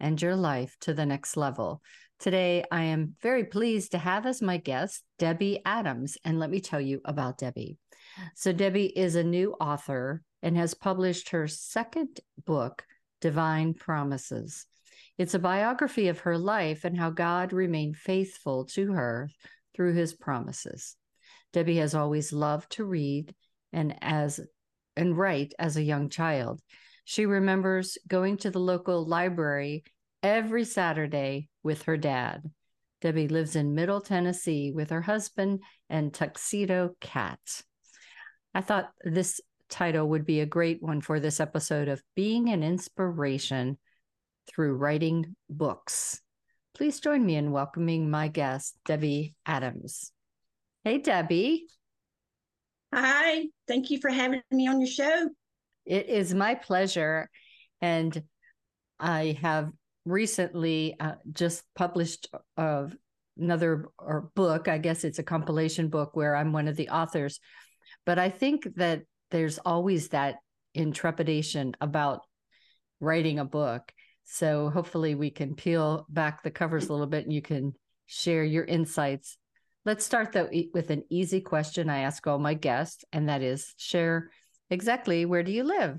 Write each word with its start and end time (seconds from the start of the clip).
and 0.00 0.20
your 0.20 0.36
life 0.36 0.76
to 0.80 0.94
the 0.94 1.06
next 1.06 1.36
level. 1.36 1.82
Today, 2.18 2.64
I 2.70 2.84
am 2.84 3.14
very 3.20 3.44
pleased 3.44 3.92
to 3.92 3.98
have 3.98 4.24
as 4.26 4.40
my 4.40 4.56
guest 4.56 5.02
Debbie 5.18 5.60
Adams. 5.64 6.16
And 6.24 6.38
let 6.38 6.50
me 6.50 6.60
tell 6.60 6.80
you 6.80 7.00
about 7.04 7.38
Debbie. 7.38 7.78
So, 8.34 8.52
Debbie 8.52 8.86
is 8.86 9.14
a 9.16 9.24
new 9.24 9.52
author 9.60 10.22
and 10.42 10.56
has 10.56 10.74
published 10.74 11.30
her 11.30 11.46
second 11.46 12.20
book, 12.44 12.84
Divine 13.20 13.74
Promises. 13.74 14.66
It's 15.18 15.34
a 15.34 15.38
biography 15.38 16.08
of 16.08 16.20
her 16.20 16.38
life 16.38 16.84
and 16.84 16.96
how 16.96 17.10
God 17.10 17.52
remained 17.52 17.96
faithful 17.96 18.64
to 18.66 18.92
her 18.92 19.30
through 19.74 19.94
his 19.94 20.14
promises. 20.14 20.96
Debbie 21.52 21.76
has 21.76 21.94
always 21.94 22.32
loved 22.32 22.72
to 22.72 22.84
read 22.84 23.34
and 23.72 23.96
as 24.02 24.40
and 24.96 25.16
write 25.16 25.52
as 25.58 25.76
a 25.76 25.82
young 25.82 26.08
child. 26.08 26.60
She 27.08 27.24
remembers 27.24 27.98
going 28.08 28.36
to 28.38 28.50
the 28.50 28.58
local 28.58 29.06
library 29.06 29.84
every 30.24 30.64
Saturday 30.64 31.48
with 31.62 31.82
her 31.82 31.96
dad. 31.96 32.42
Debbie 33.00 33.28
lives 33.28 33.54
in 33.54 33.76
Middle 33.76 34.00
Tennessee 34.00 34.72
with 34.72 34.90
her 34.90 35.02
husband 35.02 35.62
and 35.88 36.12
tuxedo 36.12 36.96
cat. 37.00 37.38
I 38.52 38.60
thought 38.60 38.90
this 39.04 39.40
title 39.68 40.08
would 40.08 40.26
be 40.26 40.40
a 40.40 40.46
great 40.46 40.82
one 40.82 41.00
for 41.00 41.20
this 41.20 41.38
episode 41.38 41.86
of 41.86 42.02
Being 42.16 42.48
an 42.48 42.64
Inspiration 42.64 43.78
Through 44.48 44.74
Writing 44.74 45.36
Books. 45.48 46.20
Please 46.74 46.98
join 46.98 47.24
me 47.24 47.36
in 47.36 47.52
welcoming 47.52 48.10
my 48.10 48.26
guest, 48.26 48.76
Debbie 48.84 49.36
Adams. 49.46 50.10
Hey, 50.82 50.98
Debbie. 50.98 51.68
Hi, 52.92 53.44
thank 53.68 53.92
you 53.92 54.00
for 54.00 54.10
having 54.10 54.42
me 54.50 54.66
on 54.66 54.80
your 54.80 54.90
show. 54.90 55.28
It 55.86 56.08
is 56.08 56.34
my 56.34 56.54
pleasure. 56.54 57.30
And 57.80 58.22
I 58.98 59.38
have 59.40 59.70
recently 60.04 60.96
uh, 60.98 61.14
just 61.32 61.62
published 61.74 62.28
uh, 62.56 62.86
another 63.38 63.86
book. 64.34 64.68
I 64.68 64.78
guess 64.78 65.04
it's 65.04 65.18
a 65.18 65.24
compilation 65.24 65.88
book 65.88 66.10
where 66.14 66.34
I'm 66.34 66.52
one 66.52 66.68
of 66.68 66.76
the 66.76 66.88
authors. 66.88 67.38
But 68.04 68.18
I 68.18 68.30
think 68.30 68.66
that 68.76 69.02
there's 69.30 69.58
always 69.58 70.08
that 70.08 70.36
intrepidation 70.74 71.74
about 71.80 72.20
writing 73.00 73.38
a 73.38 73.44
book. 73.44 73.92
So 74.24 74.70
hopefully 74.70 75.14
we 75.14 75.30
can 75.30 75.54
peel 75.54 76.06
back 76.08 76.42
the 76.42 76.50
covers 76.50 76.88
a 76.88 76.92
little 76.92 77.06
bit 77.06 77.24
and 77.24 77.32
you 77.32 77.42
can 77.42 77.74
share 78.06 78.44
your 78.44 78.64
insights. 78.64 79.36
Let's 79.84 80.04
start 80.04 80.32
though 80.32 80.48
with 80.74 80.90
an 80.90 81.04
easy 81.10 81.40
question 81.40 81.88
I 81.88 82.00
ask 82.00 82.26
all 82.26 82.38
my 82.38 82.54
guests, 82.54 83.04
and 83.12 83.28
that 83.28 83.42
is 83.42 83.72
share 83.76 84.30
Exactly. 84.70 85.24
Where 85.24 85.42
do 85.42 85.52
you 85.52 85.64
live? 85.64 85.98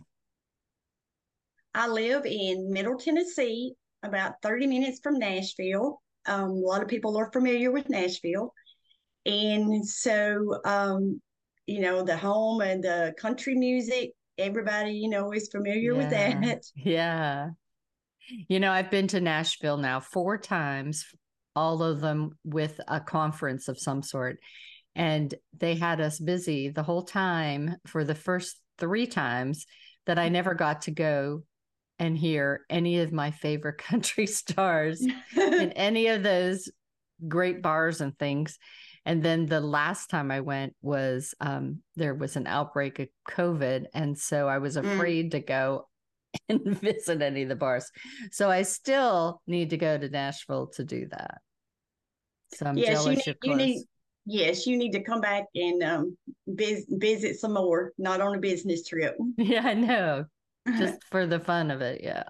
I 1.73 1.87
live 1.87 2.25
in 2.25 2.71
Middle 2.71 2.97
Tennessee, 2.97 3.73
about 4.03 4.33
30 4.41 4.67
minutes 4.67 4.99
from 5.01 5.19
Nashville. 5.19 6.01
Um, 6.25 6.49
a 6.49 6.53
lot 6.53 6.81
of 6.81 6.87
people 6.87 7.17
are 7.17 7.31
familiar 7.31 7.71
with 7.71 7.89
Nashville. 7.89 8.53
And 9.25 9.87
so, 9.87 10.59
um, 10.65 11.21
you 11.65 11.81
know, 11.81 12.03
the 12.03 12.17
home 12.17 12.61
and 12.61 12.83
the 12.83 13.13
country 13.17 13.55
music, 13.55 14.11
everybody, 14.37 14.93
you 14.93 15.09
know, 15.09 15.31
is 15.33 15.49
familiar 15.49 15.93
yeah. 15.93 15.97
with 15.97 16.09
that. 16.09 16.63
Yeah. 16.75 17.49
You 18.49 18.59
know, 18.59 18.71
I've 18.71 18.91
been 18.91 19.07
to 19.09 19.21
Nashville 19.21 19.77
now 19.77 20.01
four 20.01 20.37
times, 20.37 21.05
all 21.55 21.81
of 21.81 22.01
them 22.01 22.37
with 22.43 22.79
a 22.87 22.99
conference 22.99 23.67
of 23.69 23.79
some 23.79 24.01
sort 24.03 24.39
and 24.97 25.33
they 25.55 25.75
had 25.75 26.01
us 26.01 26.19
busy 26.19 26.69
the 26.69 26.83
whole 26.83 27.03
time 27.03 27.75
for 27.85 28.03
the 28.03 28.15
first 28.15 28.59
three 28.79 29.05
times 29.05 29.65
that 30.07 30.17
I 30.17 30.29
never 30.29 30.55
got 30.55 30.81
to 30.83 30.91
go 30.91 31.43
and 31.99 32.17
hear 32.17 32.61
any 32.69 32.99
of 32.99 33.13
my 33.13 33.29
favorite 33.31 33.77
country 33.77 34.25
stars 34.25 35.05
in 35.35 35.71
any 35.75 36.07
of 36.07 36.23
those 36.23 36.69
great 37.27 37.61
bars 37.61 38.01
and 38.01 38.17
things. 38.17 38.57
And 39.05 39.23
then 39.23 39.45
the 39.45 39.61
last 39.61 40.09
time 40.09 40.31
I 40.31 40.41
went 40.41 40.75
was 40.81 41.33
um, 41.39 41.81
there 41.95 42.15
was 42.15 42.35
an 42.35 42.47
outbreak 42.47 42.99
of 42.99 43.07
COVID. 43.29 43.85
And 43.93 44.17
so 44.17 44.49
I 44.49 44.57
was 44.57 44.77
mm. 44.77 44.93
afraid 44.93 45.27
mm. 45.27 45.31
to 45.31 45.39
go 45.39 45.87
and 46.49 46.77
visit 46.79 47.21
any 47.21 47.43
of 47.43 47.49
the 47.49 47.55
bars. 47.55 47.89
So 48.31 48.49
I 48.49 48.63
still 48.63 49.41
need 49.45 49.69
to 49.69 49.77
go 49.77 49.97
to 49.97 50.09
Nashville 50.09 50.67
to 50.75 50.83
do 50.83 51.07
that. 51.11 51.37
So 52.55 52.65
I'm 52.65 52.77
yes, 52.77 53.03
jealous 53.03 53.07
you 53.07 53.15
need, 53.15 53.25
you're. 53.43 53.51
You 53.51 53.55
need, 53.55 53.83
yes, 54.27 54.67
you 54.67 54.77
need 54.77 54.91
to 54.91 55.01
come 55.01 55.21
back 55.21 55.45
and 55.55 55.81
um, 55.81 56.17
vis- 56.45 56.85
visit 56.89 57.39
some 57.39 57.53
more, 57.53 57.93
not 57.97 58.21
on 58.21 58.35
a 58.35 58.39
business 58.39 58.87
trip. 58.87 59.15
Yeah, 59.37 59.65
I 59.65 59.73
know. 59.73 60.25
Just 60.77 61.03
for 61.11 61.25
the 61.25 61.39
fun 61.39 61.71
of 61.71 61.81
it. 61.81 62.01
Yeah. 62.03 62.23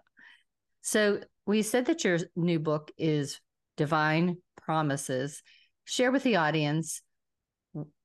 So 0.82 1.20
we 1.46 1.64
said 1.64 1.88
that 1.88 2.04
your 2.04 2.20
new 2.36 2.60
book 2.60 2.92
is 2.98 3.42
Divine 3.76 4.38
Promises. 4.62 5.42
Share 5.86 6.12
with 6.12 6.24
the 6.24 6.36
audience 6.36 7.02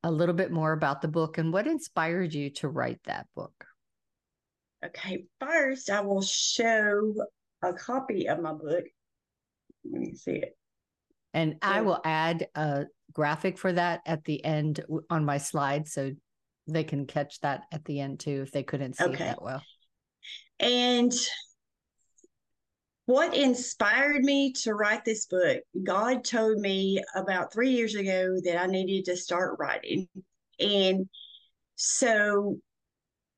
a 0.03 0.11
little 0.11 0.35
bit 0.35 0.51
more 0.51 0.73
about 0.73 1.03
the 1.03 1.09
book 1.09 1.39
and 1.39 1.53
what 1.53 1.67
inspired 1.67 2.33
you 2.35 2.51
to 2.51 2.69
write 2.69 3.01
that 3.05 3.27
book. 3.37 3.67
Okay, 4.85 5.27
first 5.41 5.91
I 5.91 6.01
will 6.01 6.23
show 6.23 7.15
a 7.63 7.73
copy 7.73 8.29
of 8.29 8.41
my 8.41 8.53
book. 8.53 8.85
Let 9.85 10.01
me 10.01 10.15
see 10.15 10.33
it. 10.33 10.57
And 11.35 11.57
I 11.63 11.81
will 11.81 12.01
add 12.05 12.47
a 12.55 12.87
graphic 13.13 13.59
for 13.59 13.73
that 13.73 14.01
at 14.07 14.25
the 14.25 14.45
end 14.45 14.85
on 15.11 15.25
my 15.25 15.39
slide 15.39 15.89
so 15.89 16.13
they 16.69 16.85
can 16.85 17.07
catch 17.07 17.41
that 17.41 17.63
at 17.73 17.85
the 17.85 18.01
end 18.01 18.21
too 18.21 18.43
if 18.43 18.53
they 18.53 18.63
couldn't 18.63 18.97
see 18.97 19.05
okay. 19.05 19.15
it 19.15 19.19
that 19.19 19.43
well. 19.43 19.63
And 20.61 21.13
what 23.07 23.35
inspired 23.35 24.23
me 24.23 24.53
to 24.63 24.75
write 24.75 25.05
this 25.05 25.27
book, 25.27 25.61
God 25.83 26.25
told 26.25 26.59
me 26.59 27.03
about 27.17 27.53
three 27.53 27.71
years 27.71 27.95
ago 27.95 28.37
that 28.45 28.61
I 28.61 28.67
needed 28.67 29.07
to 29.07 29.17
start 29.17 29.57
writing. 29.59 30.09
And 30.61 31.09
so 31.75 32.59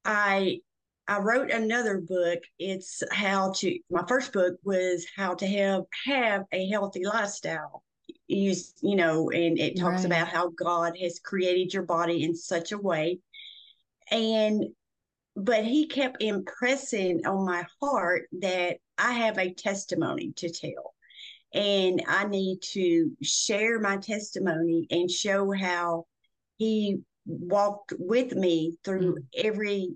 I 0.04 0.58
I 1.06 1.18
wrote 1.18 1.50
another 1.50 2.00
book. 2.00 2.40
It's 2.58 3.02
how 3.10 3.52
to 3.56 3.78
my 3.90 4.04
first 4.06 4.32
book 4.32 4.54
was 4.64 5.06
how 5.16 5.34
to 5.34 5.46
have 5.46 5.84
have 6.06 6.42
a 6.52 6.68
healthy 6.68 7.04
lifestyle 7.04 7.83
use 8.26 8.72
you 8.80 8.96
know 8.96 9.30
and 9.30 9.58
it 9.58 9.78
talks 9.78 9.98
right. 9.98 10.06
about 10.06 10.28
how 10.28 10.48
god 10.50 10.96
has 11.00 11.18
created 11.18 11.72
your 11.72 11.82
body 11.82 12.24
in 12.24 12.34
such 12.34 12.72
a 12.72 12.78
way 12.78 13.18
and 14.10 14.64
but 15.36 15.64
he 15.64 15.86
kept 15.86 16.22
impressing 16.22 17.26
on 17.26 17.44
my 17.44 17.64
heart 17.82 18.22
that 18.40 18.78
i 18.96 19.12
have 19.12 19.38
a 19.38 19.52
testimony 19.52 20.32
to 20.36 20.48
tell 20.48 20.94
and 21.52 22.02
i 22.08 22.26
need 22.26 22.60
to 22.62 23.10
share 23.22 23.78
my 23.78 23.98
testimony 23.98 24.86
and 24.90 25.10
show 25.10 25.52
how 25.52 26.06
he 26.56 26.98
walked 27.26 27.92
with 27.98 28.32
me 28.32 28.76
through 28.84 29.16
mm. 29.16 29.24
every 29.36 29.94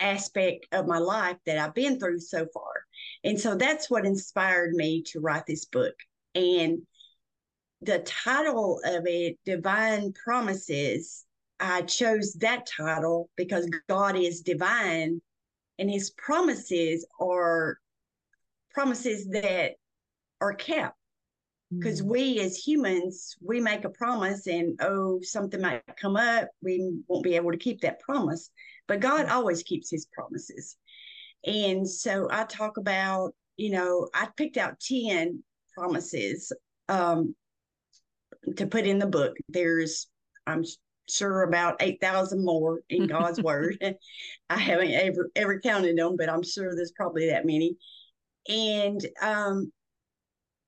aspect 0.00 0.66
of 0.72 0.86
my 0.86 0.98
life 0.98 1.36
that 1.46 1.58
I've 1.58 1.74
been 1.74 1.98
through 1.98 2.20
so 2.20 2.46
far. 2.52 2.84
And 3.22 3.40
so 3.40 3.54
that's 3.54 3.90
what 3.90 4.04
inspired 4.04 4.74
me 4.74 5.02
to 5.08 5.20
write 5.20 5.46
this 5.46 5.64
book. 5.64 5.94
And 6.34 6.82
the 7.84 8.00
title 8.00 8.80
of 8.84 9.06
it, 9.06 9.38
Divine 9.44 10.12
Promises, 10.12 11.24
I 11.60 11.82
chose 11.82 12.32
that 12.34 12.66
title 12.66 13.30
because 13.36 13.68
God 13.88 14.16
is 14.16 14.40
divine 14.42 15.20
and 15.78 15.90
his 15.90 16.10
promises 16.10 17.06
are 17.20 17.78
promises 18.70 19.26
that 19.28 19.72
are 20.40 20.54
kept. 20.54 20.96
because 21.70 22.02
Mm. 22.02 22.06
we 22.06 22.40
as 22.40 22.56
humans 22.56 23.36
we 23.40 23.60
make 23.60 23.84
a 23.84 23.88
promise 23.88 24.46
and 24.46 24.78
oh 24.82 25.18
something 25.22 25.60
might 25.60 25.82
come 26.00 26.14
up 26.16 26.48
we 26.62 26.92
won't 27.08 27.24
be 27.24 27.34
able 27.36 27.50
to 27.50 27.56
keep 27.66 27.80
that 27.80 27.98
promise 28.00 28.50
but 28.86 29.00
god 29.00 29.26
always 29.28 29.62
keeps 29.62 29.90
his 29.90 30.06
promises 30.12 30.76
and 31.44 31.88
so 31.88 32.28
i 32.30 32.44
talk 32.44 32.76
about 32.76 33.34
you 33.56 33.70
know 33.70 34.08
i 34.14 34.28
picked 34.36 34.56
out 34.56 34.78
10 34.78 35.42
promises 35.76 36.52
um 36.88 37.34
to 38.56 38.66
put 38.66 38.86
in 38.86 38.98
the 38.98 39.06
book 39.06 39.36
there's 39.48 40.06
i'm 40.46 40.64
sure 41.08 41.42
about 41.42 41.76
8000 41.80 42.44
more 42.44 42.80
in 42.88 43.06
god's 43.08 43.42
word 43.42 43.76
i 44.50 44.56
haven't 44.58 44.92
ever 44.92 45.30
ever 45.36 45.60
counted 45.60 45.96
them 45.96 46.16
but 46.16 46.28
i'm 46.28 46.42
sure 46.42 46.74
there's 46.74 46.92
probably 46.96 47.28
that 47.28 47.46
many 47.46 47.76
and 48.48 49.06
um 49.22 49.72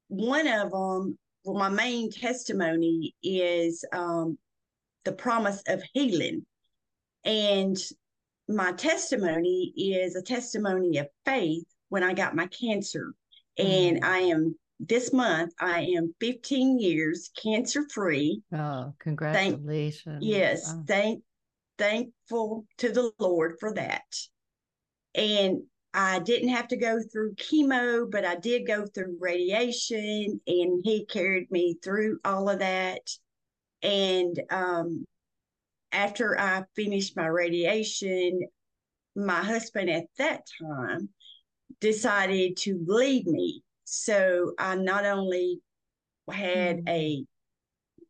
one 0.09 0.47
of 0.47 0.71
them, 0.71 1.19
well, 1.45 1.57
my 1.57 1.69
main 1.69 2.11
testimony 2.11 3.15
is 3.23 3.85
um, 3.93 4.39
the 5.05 5.13
promise 5.13 5.63
of 5.69 5.83
healing. 5.93 6.45
And 7.25 7.77
my 8.49 8.73
testimony 8.73 9.73
is 9.77 10.15
a 10.15 10.23
testimony 10.23 10.99
of 10.99 11.09
faith 11.25 11.65
when 11.89 12.03
I 12.03 12.15
got 12.15 12.37
my 12.37 12.47
cancer. 12.47 13.15
And 13.59 14.03
Mm. 14.03 14.05
I 14.05 14.19
am, 14.19 14.57
this 14.81 15.13
month, 15.13 15.53
I 15.59 15.83
am 15.97 16.15
15 16.21 16.79
years 16.79 17.31
cancer 17.43 17.87
free. 17.93 18.43
Oh, 18.53 18.95
congratulations. 18.99 20.19
Yes, 20.21 20.73
Wow. 20.73 20.85
thank, 20.87 21.23
thankful 21.79 22.67
to 22.79 22.91
the 22.91 23.11
Lord 23.19 23.57
for 23.59 23.73
that. 23.75 24.05
And 25.15 25.63
I 25.95 26.19
didn't 26.19 26.51
have 26.51 26.69
to 26.69 26.77
go 26.77 27.01
through 27.11 27.37
chemo, 27.37 28.11
but 28.11 28.25
I 28.25 28.37
did 28.37 28.67
go 28.67 28.87
through 28.87 29.17
radiation, 29.19 30.41
and 30.47 30.81
he 30.85 31.07
carried 31.07 31.51
me 31.51 31.79
through 31.83 32.19
all 32.25 32.51
of 32.51 32.59
that. 32.59 33.01
And 33.83 34.39
um, 34.51 35.07
after 35.93 36.39
I 36.39 36.65
finished 36.75 37.17
my 37.17 37.27
radiation, 37.27 38.41
my 39.15 39.43
husband 39.43 39.89
at 39.89 40.05
that 40.19 40.43
time 40.61 41.09
decided 41.81 42.59
to 42.59 42.85
leave 42.87 43.27
me. 43.27 43.63
So 43.87 44.53
I 44.59 44.75
not 44.75 45.07
only 45.07 45.63
had 46.29 46.79
Mm. 46.79 46.89
a 46.89 47.27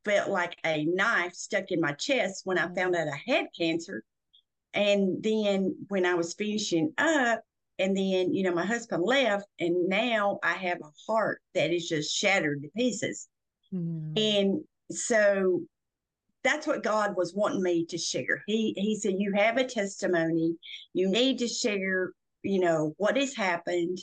felt 0.05 0.31
like 0.31 0.57
a 0.65 0.85
knife 0.87 1.35
stuck 1.35 1.71
in 1.71 1.81
my 1.81 1.93
chest 1.93 2.43
when 2.45 2.59
I 2.59 2.73
found 2.75 2.97
out 2.97 3.09
I 3.09 3.21
had 3.27 3.49
cancer. 3.57 4.05
And 4.73 5.23
then 5.23 5.75
when 5.89 6.07
I 6.07 6.15
was 6.15 6.35
finishing 6.35 6.93
up, 6.97 7.43
and 7.79 7.95
then, 7.97 8.33
you 8.33 8.43
know, 8.43 8.55
my 8.55 8.65
husband 8.65 9.03
left, 9.03 9.47
and 9.59 9.89
now 9.89 10.39
I 10.43 10.55
have 10.55 10.79
a 10.81 10.93
heart 11.07 11.43
that 11.55 11.73
is 11.73 11.89
just 11.89 12.15
shattered 12.15 12.63
to 12.63 12.69
pieces. 12.71 13.29
Mm. 13.73 14.19
And 14.19 14.65
so 14.91 15.63
that's 16.43 16.67
what 16.67 16.83
God 16.83 17.17
was 17.17 17.35
wanting 17.35 17.63
me 17.63 17.85
to 17.87 17.99
share. 17.99 18.45
He 18.47 18.73
he 18.77 18.97
said, 18.97 19.17
You 19.19 19.33
have 19.35 19.59
a 19.59 19.65
testimony. 19.65 20.57
You 20.95 21.09
need 21.11 21.39
to 21.41 21.49
share, 21.49 22.13
you 22.43 22.61
know, 22.61 22.95
what 22.97 23.17
has 23.17 23.35
happened 23.35 23.99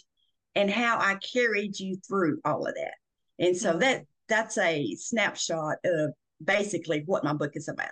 and 0.55 0.69
how 0.69 0.97
I 1.00 1.15
carried 1.15 1.79
you 1.79 1.97
through 2.07 2.39
all 2.45 2.65
of 2.67 2.75
that. 2.75 2.95
And 3.39 3.57
so 3.57 3.73
Mhm. 3.73 3.79
that 3.79 4.05
that's 4.27 4.57
a 4.57 4.95
snapshot 4.95 5.77
of 5.83 6.13
basically 6.44 7.03
what 7.05 7.23
my 7.23 7.33
book 7.33 7.55
is 7.55 7.67
about. 7.67 7.89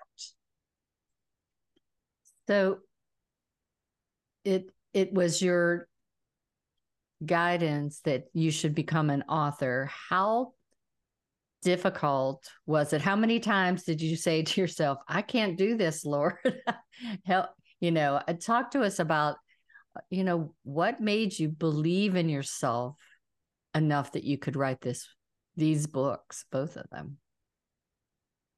So 2.48 2.80
it 4.44 4.70
it 4.94 5.14
was 5.14 5.42
your 5.42 5.88
guidance 7.26 8.00
that 8.02 8.26
you 8.34 8.52
should 8.52 8.76
become 8.76 9.10
an 9.10 9.24
author. 9.24 9.90
How 10.10 10.54
difficult 11.62 12.50
was 12.66 12.94
it? 12.94 13.02
How 13.02 13.16
many 13.16 13.40
times 13.40 13.84
did 13.84 14.02
you 14.02 14.16
say 14.16 14.42
to 14.42 14.62
yourself, 14.62 14.98
I 15.08 15.22
can't 15.22 15.58
do 15.58 15.78
this, 15.78 16.04
Lord? 16.04 16.38
Help, 17.26 17.52
you 17.80 17.92
know, 17.92 18.16
uh, 18.28 18.34
talk 18.34 18.72
to 18.72 18.82
us 18.82 19.00
about, 19.00 19.38
you 20.10 20.24
know, 20.24 20.54
what 20.64 21.02
made 21.02 21.38
you 21.38 21.50
believe 21.50 22.16
in 22.16 22.30
yourself 22.30 22.98
enough 23.76 24.14
that 24.14 24.24
you 24.24 24.38
could 24.38 24.56
write 24.56 24.82
this 24.82 25.08
these 25.56 25.88
books, 25.88 26.46
both 26.52 26.78
of 26.78 26.90
them. 26.92 27.18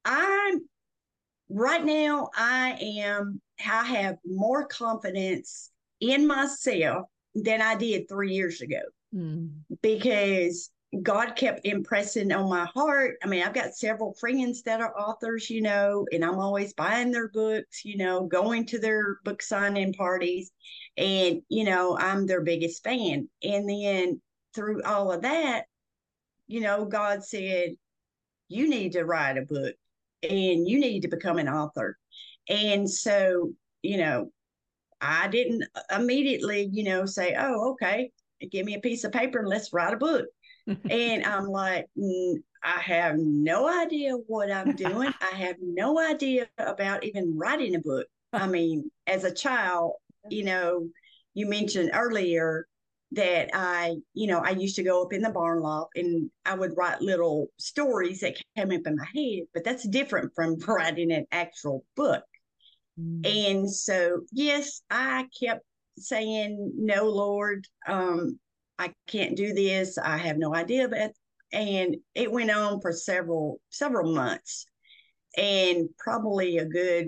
I'm 0.04 0.60
right 1.48 1.84
now 1.84 2.30
I 2.34 2.78
am 2.98 3.40
I 3.64 3.84
have 3.84 4.16
more 4.24 4.66
confidence 4.66 5.70
in 6.00 6.26
myself 6.26 7.06
than 7.34 7.60
I 7.60 7.74
did 7.74 8.08
three 8.08 8.32
years 8.32 8.60
ago 8.60 8.80
Mm. 9.14 9.50
because 9.80 10.70
God 11.02 11.36
kept 11.36 11.66
impressing 11.66 12.32
on 12.32 12.48
my 12.48 12.66
heart. 12.74 13.16
I 13.22 13.26
mean, 13.26 13.42
I've 13.42 13.54
got 13.54 13.74
several 13.74 14.14
friends 14.14 14.62
that 14.62 14.80
are 14.80 14.96
authors, 14.98 15.50
you 15.50 15.60
know, 15.62 16.06
and 16.12 16.24
I'm 16.24 16.38
always 16.38 16.74
buying 16.74 17.10
their 17.10 17.28
books, 17.28 17.84
you 17.84 17.96
know, 17.96 18.26
going 18.26 18.66
to 18.66 18.78
their 18.78 19.18
book 19.24 19.42
signing 19.42 19.92
parties. 19.92 20.50
And, 20.96 21.42
you 21.48 21.64
know, 21.64 21.96
I'm 21.98 22.26
their 22.26 22.42
biggest 22.42 22.84
fan. 22.84 23.28
And 23.42 23.68
then 23.68 24.20
through 24.54 24.82
all 24.84 25.12
of 25.12 25.22
that, 25.22 25.64
you 26.46 26.60
know, 26.60 26.84
God 26.84 27.24
said, 27.24 27.70
you 28.48 28.68
need 28.68 28.92
to 28.92 29.04
write 29.04 29.38
a 29.38 29.42
book 29.42 29.74
and 30.22 30.68
you 30.68 30.78
need 30.78 31.00
to 31.00 31.08
become 31.08 31.38
an 31.38 31.48
author. 31.48 31.98
And 32.48 32.88
so, 32.88 33.52
you 33.82 33.96
know, 33.96 34.30
I 35.00 35.28
didn't 35.28 35.64
immediately, 35.94 36.68
you 36.72 36.84
know, 36.84 37.06
say, 37.06 37.34
oh, 37.38 37.72
okay, 37.72 38.10
give 38.50 38.66
me 38.66 38.74
a 38.74 38.80
piece 38.80 39.04
of 39.04 39.12
paper 39.12 39.40
and 39.40 39.48
let's 39.48 39.72
write 39.72 39.94
a 39.94 39.98
book. 39.98 40.26
and 40.66 41.24
I'm 41.26 41.46
like, 41.46 41.86
"Mm, 41.98 42.36
I 42.62 42.80
have 42.80 43.16
no 43.18 43.68
idea 43.68 44.12
what 44.14 44.50
I'm 44.50 44.74
doing. 44.74 45.12
I 45.20 45.36
have 45.36 45.56
no 45.60 45.98
idea 45.98 46.48
about 46.58 47.04
even 47.04 47.36
writing 47.36 47.74
a 47.74 47.80
book. 47.80 48.06
I 48.32 48.46
mean, 48.46 48.90
as 49.06 49.24
a 49.24 49.34
child, 49.34 49.92
you 50.28 50.44
know, 50.44 50.88
you 51.34 51.46
mentioned 51.46 51.90
earlier 51.92 52.66
that 53.12 53.50
I, 53.52 53.96
you 54.12 54.26
know, 54.26 54.40
I 54.40 54.50
used 54.50 54.76
to 54.76 54.82
go 54.82 55.02
up 55.02 55.12
in 55.12 55.22
the 55.22 55.30
barn 55.30 55.60
loft 55.60 55.96
and 55.96 56.30
I 56.44 56.54
would 56.54 56.76
write 56.76 57.00
little 57.00 57.48
stories 57.58 58.20
that 58.20 58.40
came 58.56 58.72
up 58.72 58.86
in 58.86 58.96
my 58.96 59.06
head, 59.14 59.46
but 59.52 59.64
that's 59.64 59.88
different 59.88 60.32
from 60.34 60.58
writing 60.66 61.12
an 61.12 61.26
actual 61.30 61.84
book. 61.96 62.24
Mm. 63.00 63.26
And 63.26 63.70
so, 63.70 64.22
yes, 64.32 64.82
I 64.90 65.26
kept 65.40 65.64
saying, 65.98 66.72
No, 66.76 67.04
Lord, 67.04 67.66
um, 67.86 68.38
I 68.78 68.92
can't 69.06 69.36
do 69.36 69.52
this. 69.52 69.98
I 69.98 70.16
have 70.16 70.36
no 70.36 70.54
idea. 70.54 70.88
But 70.88 71.12
and 71.52 71.96
it 72.14 72.30
went 72.30 72.50
on 72.50 72.80
for 72.80 72.92
several 72.92 73.60
several 73.70 74.12
months, 74.14 74.66
and 75.36 75.88
probably 75.98 76.58
a 76.58 76.64
good, 76.64 77.06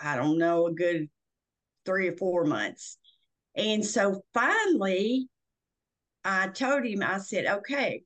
I 0.00 0.16
don't 0.16 0.38
know, 0.38 0.66
a 0.66 0.72
good 0.72 1.08
three 1.84 2.08
or 2.08 2.16
four 2.16 2.44
months. 2.44 2.98
And 3.56 3.84
so 3.84 4.22
finally, 4.32 5.28
I 6.24 6.48
told 6.48 6.84
him, 6.84 7.02
I 7.02 7.18
said, 7.18 7.46
okay, 7.46 8.02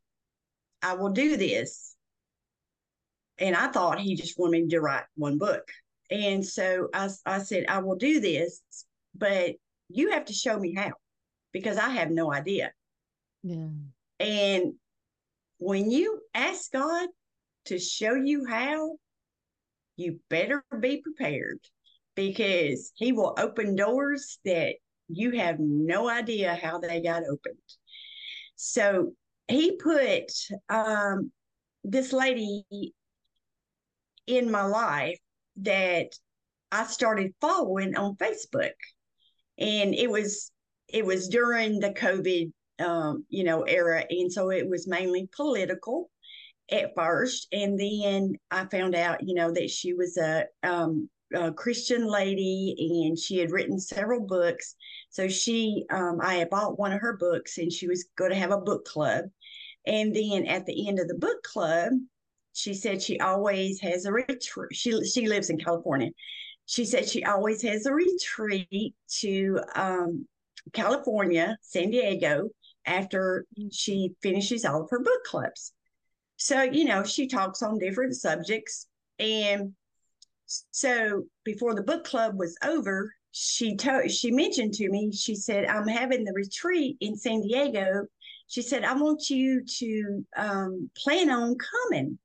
I 0.82 0.94
will 0.94 1.10
do 1.10 1.36
this. 1.36 1.94
And 3.38 3.54
I 3.54 3.68
thought 3.68 4.00
he 4.00 4.16
just 4.16 4.38
wanted 4.38 4.64
me 4.64 4.68
to 4.70 4.80
write 4.80 5.04
one 5.14 5.38
book. 5.38 5.68
And 6.10 6.44
so 6.44 6.88
I, 6.92 7.08
I 7.24 7.38
said, 7.38 7.66
I 7.68 7.78
will 7.78 7.96
do 7.96 8.20
this, 8.20 8.60
but 9.14 9.54
you 9.88 10.10
have 10.10 10.26
to 10.26 10.32
show 10.32 10.58
me 10.58 10.74
how 10.74 10.92
because 11.52 11.76
I 11.76 11.90
have 11.90 12.10
no 12.10 12.32
idea. 12.32 12.72
Yeah. 13.42 13.68
And 14.18 14.74
when 15.58 15.90
you 15.90 16.20
ask 16.34 16.72
God 16.72 17.08
to 17.66 17.78
show 17.78 18.14
you 18.14 18.44
how, 18.46 18.96
you 19.96 20.20
better 20.30 20.64
be 20.80 21.02
prepared 21.02 21.58
because 22.18 22.90
He 22.96 23.12
will 23.12 23.34
open 23.38 23.76
doors 23.76 24.40
that 24.44 24.74
you 25.08 25.30
have 25.38 25.56
no 25.60 26.08
idea 26.10 26.58
how 26.60 26.78
they 26.78 27.00
got 27.00 27.22
opened. 27.22 27.56
So 28.56 29.12
He 29.46 29.76
put 29.76 30.32
um, 30.68 31.30
this 31.84 32.12
lady 32.12 32.92
in 34.26 34.50
my 34.50 34.64
life 34.64 35.20
that 35.58 36.08
I 36.72 36.86
started 36.86 37.34
following 37.40 37.96
on 37.96 38.16
Facebook, 38.16 38.74
and 39.56 39.94
it 39.94 40.10
was 40.10 40.50
it 40.88 41.06
was 41.06 41.28
during 41.28 41.78
the 41.78 41.90
COVID 41.90 42.52
um, 42.84 43.24
you 43.28 43.44
know 43.44 43.62
era, 43.62 44.04
and 44.10 44.32
so 44.32 44.50
it 44.50 44.68
was 44.68 44.88
mainly 44.88 45.28
political 45.36 46.10
at 46.68 46.90
first, 46.96 47.46
and 47.52 47.78
then 47.78 48.34
I 48.50 48.64
found 48.64 48.96
out 48.96 49.26
you 49.26 49.34
know 49.34 49.52
that 49.52 49.70
she 49.70 49.94
was 49.94 50.16
a, 50.16 50.46
um, 50.64 51.08
a 51.34 51.52
Christian 51.52 52.06
lady, 52.06 53.04
and 53.06 53.18
she 53.18 53.38
had 53.38 53.50
written 53.50 53.78
several 53.78 54.20
books. 54.20 54.74
So 55.10 55.28
she, 55.28 55.84
um, 55.90 56.20
I 56.22 56.34
had 56.36 56.50
bought 56.50 56.78
one 56.78 56.92
of 56.92 57.00
her 57.00 57.16
books, 57.16 57.58
and 57.58 57.72
she 57.72 57.86
was 57.86 58.06
going 58.16 58.30
to 58.30 58.36
have 58.36 58.50
a 58.50 58.58
book 58.58 58.84
club, 58.84 59.26
and 59.86 60.14
then 60.14 60.46
at 60.46 60.66
the 60.66 60.88
end 60.88 60.98
of 60.98 61.08
the 61.08 61.14
book 61.14 61.42
club, 61.42 61.92
she 62.52 62.74
said 62.74 63.02
she 63.02 63.20
always 63.20 63.80
has 63.80 64.04
a 64.04 64.12
retreat. 64.12 64.74
She 64.74 65.04
she 65.04 65.26
lives 65.28 65.50
in 65.50 65.58
California. 65.58 66.10
She 66.66 66.84
said 66.84 67.08
she 67.08 67.24
always 67.24 67.62
has 67.62 67.86
a 67.86 67.94
retreat 67.94 68.94
to 69.20 69.60
um, 69.74 70.26
California, 70.72 71.56
San 71.62 71.90
Diego, 71.90 72.50
after 72.84 73.46
she 73.70 74.14
finishes 74.22 74.64
all 74.64 74.82
of 74.82 74.90
her 74.90 75.00
book 75.00 75.24
clubs. 75.24 75.72
so 76.36 76.62
you 76.62 76.84
know 76.84 77.04
she 77.04 77.26
talks 77.26 77.62
on 77.62 77.78
different 77.78 78.14
subjects 78.14 78.86
and 79.18 79.74
so 80.70 81.24
before 81.44 81.74
the 81.74 81.82
book 81.82 82.04
club 82.04 82.38
was 82.38 82.56
over 82.64 83.12
she 83.32 83.76
told 83.76 84.10
she 84.10 84.30
mentioned 84.30 84.74
to 84.74 84.88
me 84.88 85.12
she 85.12 85.34
said 85.34 85.66
i'm 85.66 85.86
having 85.86 86.24
the 86.24 86.32
retreat 86.32 86.96
in 87.00 87.16
san 87.16 87.40
diego. 87.42 88.04
She 88.48 88.62
said 88.62 88.84
i 88.84 88.94
want 88.94 89.28
you 89.28 89.62
to 89.64 90.24
um, 90.36 90.90
plan 90.96 91.30
on 91.30 91.56
coming. 91.56 92.18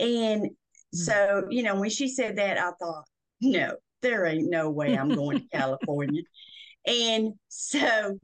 And 0.00 0.50
so 0.92 1.44
you 1.48 1.62
know 1.62 1.76
when 1.80 1.90
she 1.90 2.08
said 2.08 2.36
that 2.36 2.58
i 2.58 2.70
thought 2.72 3.04
no 3.40 3.76
there 4.02 4.26
ain't 4.26 4.50
no 4.50 4.70
way 4.70 4.96
i'm 4.96 5.08
going 5.08 5.40
to 5.40 5.48
california. 5.56 6.22
And 6.86 7.34
so 7.48 8.18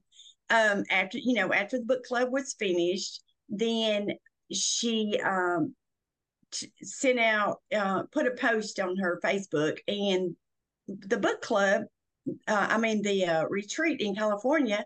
um, 0.51 0.85
after 0.91 1.19
you 1.19 1.35
know 1.35 1.53
after 1.53 1.79
the 1.79 1.85
book 1.85 2.05
club 2.05 2.33
was 2.33 2.55
finished 2.59 3.23
then 3.49 4.11
she 4.53 5.19
um, 5.25 5.75
t- 6.53 6.73
sent 6.83 7.19
out 7.19 7.59
uh, 7.75 8.03
put 8.13 8.27
a 8.27 8.33
post 8.33 8.81
on 8.81 8.97
her 8.97 9.21
facebook 9.23 9.79
and 9.89 10.35
the 10.89 11.19
book 11.19 11.41
club 11.41 11.83
uh, 12.49 12.67
I 12.71 12.79
mean, 12.79 13.03
the 13.03 13.27
uh, 13.27 13.45
retreat 13.47 14.01
in 14.01 14.15
California, 14.15 14.85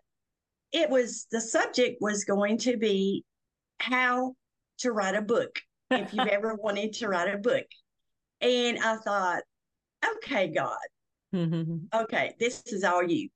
it 0.72 0.90
was 0.90 1.26
the 1.30 1.40
subject 1.40 1.98
was 2.00 2.24
going 2.24 2.58
to 2.58 2.76
be 2.76 3.24
how 3.78 4.34
to 4.78 4.92
write 4.92 5.14
a 5.14 5.22
book 5.22 5.60
if 5.90 6.12
you've 6.12 6.28
ever 6.28 6.54
wanted 6.62 6.94
to 6.94 7.08
write 7.08 7.32
a 7.32 7.38
book. 7.38 7.66
And 8.40 8.78
I 8.78 8.96
thought, 8.96 9.42
okay, 10.16 10.48
God, 10.48 10.76
mm-hmm. 11.34 12.02
okay, 12.02 12.34
this 12.38 12.62
is 12.66 12.84
all 12.84 13.02
you. 13.02 13.28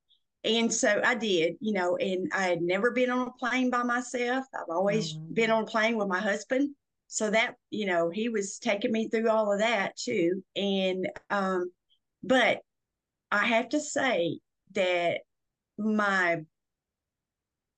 And 0.44 0.72
so 0.72 1.00
I 1.04 1.14
did, 1.14 1.54
you 1.60 1.72
know, 1.72 1.96
and 1.96 2.30
I 2.32 2.44
had 2.44 2.62
never 2.62 2.92
been 2.92 3.10
on 3.10 3.28
a 3.28 3.32
plane 3.32 3.70
by 3.70 3.82
myself. 3.82 4.44
I've 4.54 4.70
always 4.70 5.14
mm-hmm. 5.14 5.34
been 5.34 5.50
on 5.50 5.64
a 5.64 5.66
plane 5.66 5.96
with 5.96 6.08
my 6.08 6.20
husband. 6.20 6.70
So 7.08 7.30
that, 7.30 7.54
you 7.70 7.86
know, 7.86 8.10
he 8.10 8.28
was 8.28 8.58
taking 8.58 8.92
me 8.92 9.08
through 9.08 9.30
all 9.30 9.52
of 9.52 9.60
that 9.60 9.96
too. 9.96 10.42
And, 10.54 11.08
um, 11.30 11.70
but 12.22 12.60
I 13.30 13.46
have 13.46 13.70
to 13.70 13.80
say 13.80 14.38
that 14.74 15.20
my 15.78 16.42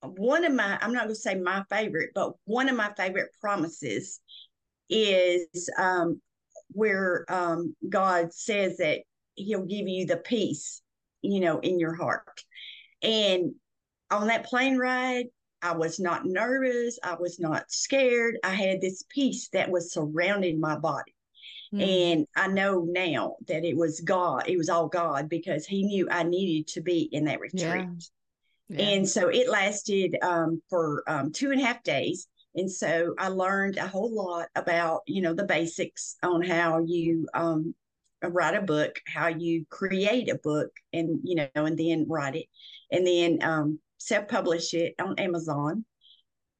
one 0.01 0.45
of 0.45 0.53
my 0.53 0.77
I'm 0.81 0.93
not 0.93 1.03
going 1.03 1.15
to 1.15 1.21
say 1.21 1.35
my 1.35 1.63
favorite, 1.69 2.11
but 2.15 2.33
one 2.45 2.69
of 2.69 2.75
my 2.75 2.91
favorite 2.97 3.29
promises 3.39 4.19
is 4.89 5.69
um, 5.77 6.21
where 6.71 7.25
um, 7.29 7.75
God 7.87 8.33
says 8.33 8.77
that 8.77 8.99
He'll 9.35 9.65
give 9.65 9.87
you 9.87 10.05
the 10.05 10.17
peace, 10.17 10.81
you 11.21 11.39
know, 11.39 11.59
in 11.59 11.79
your 11.79 11.95
heart. 11.95 12.43
And 13.01 13.53
on 14.09 14.27
that 14.27 14.45
plane 14.45 14.77
ride, 14.77 15.25
I 15.61 15.73
was 15.73 15.99
not 15.99 16.25
nervous. 16.25 16.99
I 17.03 17.15
was 17.15 17.39
not 17.39 17.71
scared. 17.71 18.37
I 18.43 18.53
had 18.53 18.81
this 18.81 19.03
peace 19.09 19.49
that 19.49 19.69
was 19.69 19.93
surrounding 19.93 20.59
my 20.59 20.77
body. 20.77 21.13
Mm. 21.73 22.13
And 22.13 22.27
I 22.35 22.47
know 22.47 22.85
now 22.87 23.35
that 23.47 23.63
it 23.63 23.77
was 23.77 24.01
God, 24.01 24.43
it 24.47 24.57
was 24.57 24.69
all 24.69 24.87
God 24.87 25.29
because 25.29 25.65
He 25.65 25.83
knew 25.83 26.07
I 26.09 26.23
needed 26.23 26.67
to 26.73 26.81
be 26.81 27.09
in 27.11 27.25
that 27.25 27.39
retreat. 27.39 27.63
Yeah. 27.63 27.87
Yeah. 28.69 28.85
And 28.89 29.09
so 29.09 29.27
it 29.27 29.49
lasted 29.49 30.17
um, 30.21 30.61
for 30.69 31.03
um, 31.07 31.31
two 31.31 31.51
and 31.51 31.61
a 31.61 31.65
half 31.65 31.83
days. 31.83 32.27
And 32.55 32.71
so 32.71 33.13
I 33.17 33.27
learned 33.27 33.77
a 33.77 33.87
whole 33.87 34.13
lot 34.13 34.47
about, 34.55 35.01
you 35.07 35.21
know, 35.21 35.33
the 35.33 35.45
basics 35.45 36.15
on 36.23 36.41
how 36.41 36.83
you 36.85 37.27
um, 37.33 37.75
write 38.23 38.55
a 38.55 38.61
book, 38.61 38.99
how 39.07 39.27
you 39.27 39.65
create 39.69 40.29
a 40.29 40.37
book, 40.37 40.69
and, 40.93 41.19
you 41.23 41.35
know, 41.35 41.47
and 41.55 41.77
then 41.77 42.05
write 42.07 42.35
it, 42.35 42.45
and 42.91 43.05
then 43.07 43.39
um, 43.41 43.79
self 44.07 44.27
publish 44.27 44.73
it 44.73 44.95
on 44.99 45.19
Amazon. 45.19 45.85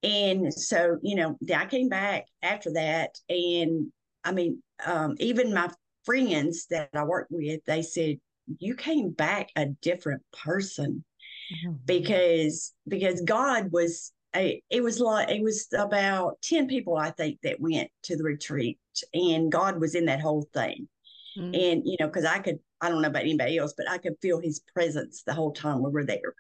And 0.04 0.52
so, 0.54 0.98
you 1.02 1.16
know, 1.16 1.38
I 1.56 1.66
came 1.66 1.90
back 1.90 2.26
after 2.42 2.74
that 2.74 3.12
and 3.30 3.92
I 4.24 4.32
mean, 4.32 4.62
um, 4.86 5.16
even 5.20 5.54
my 5.54 5.70
friends 6.06 6.68
that 6.70 6.90
I 6.94 7.04
worked 7.04 7.32
with, 7.32 7.62
they 7.66 7.82
said, 7.82 8.18
you 8.60 8.76
came 8.76 9.12
back 9.12 9.50
a 9.56 9.68
different 9.68 10.24
person 10.44 11.04
mm-hmm. 11.54 11.76
because 11.86 12.74
because 12.88 13.22
God 13.22 13.72
was 13.72 14.12
a, 14.36 14.62
it 14.70 14.82
was 14.82 15.00
like 15.00 15.30
it 15.30 15.44
was 15.44 15.68
about 15.78 16.42
10 16.44 16.68
people 16.68 16.98
I 16.98 17.12
think 17.12 17.40
that 17.44 17.60
went 17.60 17.90
to 18.04 18.16
the 18.16 18.24
retreat 18.24 18.80
and 19.14 19.52
God 19.52 19.80
was 19.80 19.96
in 19.96 20.06
that 20.06 20.22
whole 20.22 20.48
thing. 20.54 20.88
Mm-hmm. 21.38 21.54
And 21.54 21.82
you 21.86 21.98
know, 22.00 22.08
because 22.08 22.26
I 22.26 22.40
could 22.40 22.60
I 22.82 22.90
don't 22.90 23.02
know 23.02 23.10
about 23.10 23.24
anybody 23.24 23.58
else, 23.58 23.74
but 23.78 23.90
I 23.90 23.98
could 24.00 24.16
feel 24.22 24.40
his 24.40 24.62
presence 24.74 25.24
the 25.24 25.34
whole 25.34 25.54
time 25.54 25.84
we 25.84 25.92
were 25.92 26.06
there. 26.06 26.34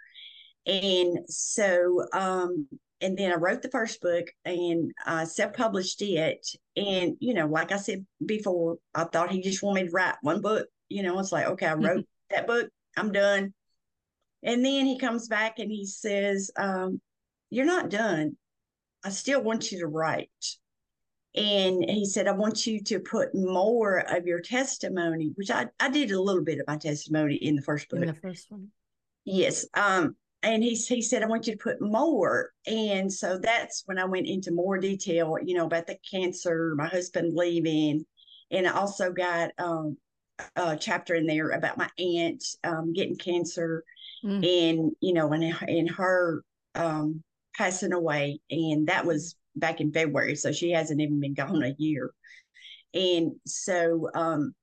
And 0.65 1.19
so 1.27 2.05
um 2.13 2.67
and 3.01 3.17
then 3.17 3.31
I 3.31 3.35
wrote 3.35 3.63
the 3.63 3.69
first 3.69 3.99
book 3.99 4.27
and 4.45 4.91
I 5.05 5.23
self 5.23 5.53
published 5.53 6.01
it. 6.01 6.47
And, 6.75 7.17
you 7.19 7.33
know, 7.33 7.47
like 7.47 7.71
I 7.71 7.77
said 7.77 8.05
before, 8.23 8.77
I 8.93 9.05
thought 9.05 9.31
he 9.31 9.41
just 9.41 9.63
wanted 9.63 9.83
me 9.83 9.89
to 9.89 9.93
write 9.93 10.15
one 10.21 10.41
book. 10.41 10.67
You 10.87 11.03
know, 11.03 11.17
it's 11.19 11.31
like, 11.31 11.47
okay, 11.47 11.65
I 11.65 11.73
wrote 11.73 12.05
that 12.29 12.47
book, 12.47 12.69
I'm 12.95 13.11
done. 13.11 13.53
And 14.43 14.63
then 14.63 14.85
he 14.85 14.99
comes 14.99 15.27
back 15.27 15.59
and 15.59 15.71
he 15.71 15.85
says, 15.85 16.51
um, 16.57 17.01
You're 17.49 17.65
not 17.65 17.89
done. 17.89 18.37
I 19.03 19.09
still 19.09 19.41
want 19.41 19.71
you 19.71 19.79
to 19.79 19.87
write. 19.87 20.29
And 21.33 21.85
he 21.89 22.05
said, 22.05 22.27
I 22.27 22.33
want 22.33 22.67
you 22.67 22.83
to 22.83 22.99
put 22.99 23.33
more 23.33 23.99
of 23.99 24.27
your 24.27 24.41
testimony, 24.41 25.31
which 25.35 25.49
I, 25.49 25.67
I 25.79 25.89
did 25.89 26.11
a 26.11 26.21
little 26.21 26.43
bit 26.43 26.59
of 26.59 26.67
my 26.67 26.77
testimony 26.77 27.35
in 27.35 27.55
the 27.55 27.61
first 27.61 27.89
book. 27.89 28.01
In 28.01 28.07
the 28.07 28.13
first 28.13 28.51
one. 28.51 28.67
Yes. 29.23 29.65
Um, 29.73 30.15
and 30.43 30.63
he, 30.63 30.75
he 30.75 31.01
said, 31.01 31.21
I 31.21 31.27
want 31.27 31.47
you 31.47 31.53
to 31.53 31.63
put 31.63 31.81
more. 31.81 32.51
And 32.65 33.11
so 33.11 33.37
that's 33.37 33.83
when 33.85 33.99
I 33.99 34.05
went 34.05 34.27
into 34.27 34.51
more 34.51 34.77
detail, 34.77 35.37
you 35.43 35.55
know, 35.55 35.65
about 35.65 35.87
the 35.87 35.97
cancer, 36.09 36.73
my 36.75 36.87
husband 36.87 37.33
leaving. 37.35 38.05
And 38.49 38.67
I 38.67 38.71
also 38.71 39.11
got 39.11 39.51
um, 39.59 39.97
a 40.55 40.75
chapter 40.75 41.15
in 41.15 41.27
there 41.27 41.51
about 41.51 41.77
my 41.77 41.89
aunt 41.99 42.43
um, 42.63 42.93
getting 42.93 43.17
cancer 43.17 43.83
mm. 44.25 44.37
and, 44.37 44.91
you 44.99 45.13
know, 45.13 45.31
and, 45.31 45.43
and 45.43 45.89
her 45.91 46.43
um, 46.75 47.23
passing 47.55 47.93
away. 47.93 48.39
And 48.49 48.87
that 48.87 49.05
was 49.05 49.35
back 49.55 49.79
in 49.79 49.91
February. 49.91 50.35
So 50.35 50.51
she 50.51 50.71
hasn't 50.71 51.01
even 51.01 51.19
been 51.19 51.35
gone 51.35 51.63
a 51.63 51.75
year. 51.77 52.11
And 52.93 53.33
so, 53.45 54.09
um, 54.15 54.53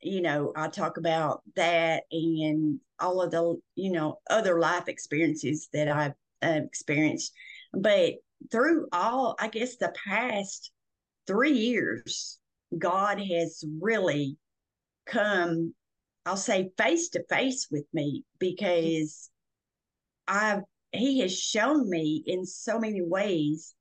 you 0.00 0.20
know, 0.20 0.52
I 0.56 0.68
talk 0.68 0.96
about 0.96 1.42
that 1.56 2.04
and 2.12 2.80
all 3.00 3.20
of 3.22 3.30
the, 3.30 3.56
you 3.74 3.92
know, 3.92 4.20
other 4.30 4.60
life 4.60 4.88
experiences 4.88 5.68
that 5.72 5.88
I've 5.88 6.14
uh, 6.42 6.60
experienced. 6.64 7.32
But 7.72 8.14
through 8.50 8.86
all, 8.92 9.34
I 9.38 9.48
guess, 9.48 9.76
the 9.76 9.92
past 10.06 10.70
three 11.26 11.52
years, 11.52 12.38
God 12.76 13.20
has 13.20 13.64
really 13.80 14.36
come, 15.06 15.74
I'll 16.24 16.36
say, 16.36 16.70
face 16.78 17.08
to 17.10 17.24
face 17.28 17.68
with 17.70 17.86
me 17.92 18.24
because 18.38 19.30
I've, 20.28 20.62
He 20.92 21.20
has 21.20 21.36
shown 21.36 21.88
me 21.88 22.22
in 22.26 22.44
so 22.46 22.78
many 22.78 23.02
ways 23.02 23.74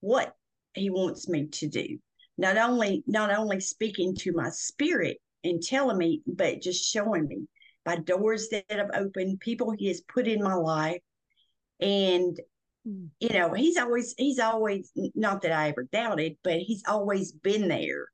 what 0.00 0.34
He 0.74 0.90
wants 0.90 1.28
me 1.28 1.46
to 1.46 1.68
do. 1.68 1.98
Not 2.38 2.56
only, 2.58 3.02
not 3.06 3.34
only 3.34 3.60
speaking 3.60 4.14
to 4.16 4.32
my 4.32 4.50
spirit, 4.50 5.18
and 5.44 5.62
telling 5.62 5.98
me, 5.98 6.22
but 6.26 6.60
just 6.60 6.90
showing 6.90 7.26
me 7.26 7.46
by 7.84 7.96
doors 7.96 8.48
that 8.50 8.64
have 8.70 8.90
opened, 8.94 9.40
people 9.40 9.72
he 9.72 9.88
has 9.88 10.00
put 10.00 10.26
in 10.26 10.42
my 10.42 10.54
life. 10.54 11.00
And, 11.80 12.38
mm. 12.86 13.08
you 13.20 13.28
know, 13.30 13.52
he's 13.52 13.76
always, 13.76 14.14
he's 14.18 14.38
always, 14.38 14.90
not 15.14 15.42
that 15.42 15.52
I 15.52 15.68
ever 15.68 15.86
doubted, 15.92 16.36
but 16.42 16.58
he's 16.58 16.82
always 16.88 17.32
been 17.32 17.68
there 17.68 18.08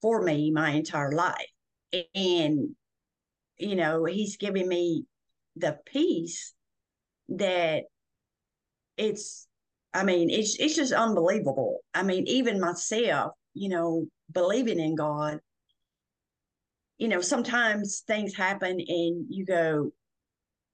for 0.00 0.22
me 0.22 0.50
my 0.50 0.70
entire 0.70 1.12
life. 1.12 1.50
And, 2.14 2.70
you 3.58 3.76
know, 3.76 4.04
he's 4.04 4.36
giving 4.36 4.68
me 4.68 5.04
the 5.56 5.78
peace 5.86 6.54
that 7.28 7.84
it's, 8.96 9.46
I 9.94 10.04
mean, 10.04 10.30
it's 10.30 10.56
it's 10.58 10.76
just 10.76 10.92
unbelievable. 10.92 11.78
I 11.94 12.02
mean, 12.02 12.26
even 12.26 12.60
myself, 12.60 13.32
you 13.54 13.70
know, 13.70 14.06
believing 14.30 14.78
in 14.78 14.94
God 14.94 15.40
you 16.98 17.08
know, 17.08 17.20
sometimes 17.20 18.02
things 18.06 18.34
happen 18.34 18.72
and 18.72 19.26
you 19.30 19.46
go, 19.46 19.92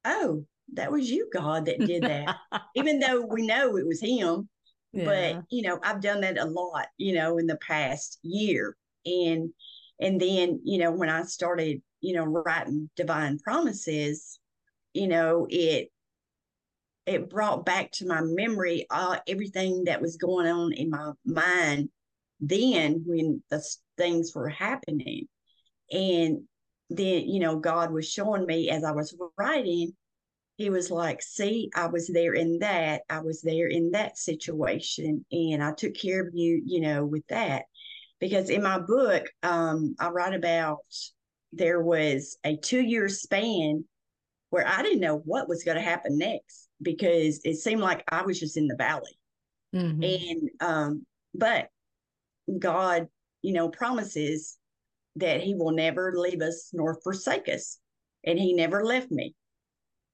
oh, 0.04 0.44
that 0.72 0.90
was 0.90 1.10
you, 1.10 1.28
God, 1.32 1.66
that 1.66 1.78
did 1.78 2.02
that. 2.02 2.36
Even 2.74 2.98
though 2.98 3.20
we 3.20 3.46
know 3.46 3.76
it 3.76 3.86
was 3.86 4.00
Him. 4.00 4.48
Yeah. 4.92 5.04
But, 5.04 5.44
you 5.50 5.62
know, 5.62 5.78
I've 5.82 6.00
done 6.00 6.22
that 6.22 6.38
a 6.38 6.44
lot, 6.44 6.86
you 6.96 7.14
know, 7.14 7.38
in 7.38 7.46
the 7.46 7.56
past 7.56 8.18
year. 8.22 8.76
And, 9.04 9.50
and 10.00 10.20
then, 10.20 10.60
you 10.64 10.78
know, 10.78 10.92
when 10.92 11.10
I 11.10 11.22
started, 11.22 11.82
you 12.00 12.14
know, 12.14 12.24
writing 12.24 12.88
divine 12.96 13.38
promises, 13.38 14.38
you 14.94 15.08
know, 15.08 15.46
it, 15.50 15.90
it 17.06 17.28
brought 17.28 17.66
back 17.66 17.90
to 17.92 18.06
my 18.06 18.22
memory 18.22 18.86
uh, 18.88 19.18
everything 19.28 19.84
that 19.84 20.00
was 20.00 20.16
going 20.16 20.46
on 20.46 20.72
in 20.72 20.88
my 20.88 21.12
mind 21.26 21.90
then 22.40 23.02
when 23.06 23.42
the 23.50 23.62
things 23.96 24.32
were 24.34 24.48
happening 24.48 25.26
and 25.94 26.42
then, 26.90 27.28
you 27.28 27.40
know, 27.40 27.58
God 27.58 27.92
was 27.92 28.10
showing 28.10 28.44
me 28.44 28.68
as 28.68 28.84
I 28.84 28.92
was 28.92 29.16
writing 29.38 29.94
he 30.56 30.70
was 30.70 30.90
like, 30.90 31.20
See, 31.20 31.70
I 31.74 31.86
was 31.86 32.08
there 32.08 32.34
in 32.34 32.60
that. 32.60 33.02
I 33.10 33.20
was 33.20 33.42
there 33.42 33.66
in 33.66 33.90
that 33.92 34.18
situation. 34.18 35.24
And 35.32 35.62
I 35.62 35.72
took 35.72 35.94
care 35.94 36.26
of 36.26 36.32
you, 36.32 36.62
you 36.64 36.80
know, 36.80 37.04
with 37.04 37.26
that. 37.28 37.64
Because 38.20 38.50
in 38.50 38.62
my 38.62 38.78
book, 38.78 39.24
um, 39.42 39.96
I 39.98 40.08
write 40.08 40.34
about 40.34 40.78
there 41.52 41.82
was 41.82 42.36
a 42.44 42.56
two 42.56 42.80
year 42.80 43.08
span 43.08 43.84
where 44.50 44.66
I 44.66 44.82
didn't 44.82 45.00
know 45.00 45.18
what 45.24 45.48
was 45.48 45.64
going 45.64 45.76
to 45.76 45.82
happen 45.82 46.18
next 46.18 46.68
because 46.80 47.40
it 47.44 47.56
seemed 47.56 47.80
like 47.80 48.04
I 48.08 48.22
was 48.22 48.38
just 48.38 48.56
in 48.56 48.68
the 48.68 48.76
valley. 48.76 49.18
Mm-hmm. 49.74 50.02
And, 50.02 50.50
um, 50.60 51.06
but 51.34 51.68
God, 52.56 53.08
you 53.42 53.52
know, 53.52 53.68
promises 53.68 54.56
that 55.16 55.42
He 55.42 55.54
will 55.54 55.72
never 55.72 56.12
leave 56.16 56.40
us 56.40 56.70
nor 56.72 56.98
forsake 57.02 57.48
us. 57.48 57.78
And 58.24 58.38
He 58.38 58.54
never 58.54 58.84
left 58.84 59.10
me. 59.10 59.34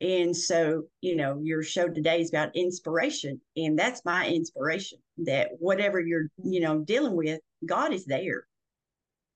And 0.01 0.35
so, 0.35 0.85
you 1.03 1.15
know, 1.15 1.41
your 1.43 1.63
show 1.63 1.89
today 1.89 2.21
is 2.21 2.31
about 2.31 2.57
inspiration. 2.57 3.41
And 3.57 3.79
that's 3.79 4.03
my 4.05 4.27
inspiration 4.27 4.99
that 5.25 5.51
whatever 5.59 6.01
you're, 6.01 6.29
you 6.43 6.61
know, 6.61 6.79
dealing 6.81 7.17
with, 7.17 7.41
God 7.67 7.93
is 7.93 8.07
there. 8.07 8.45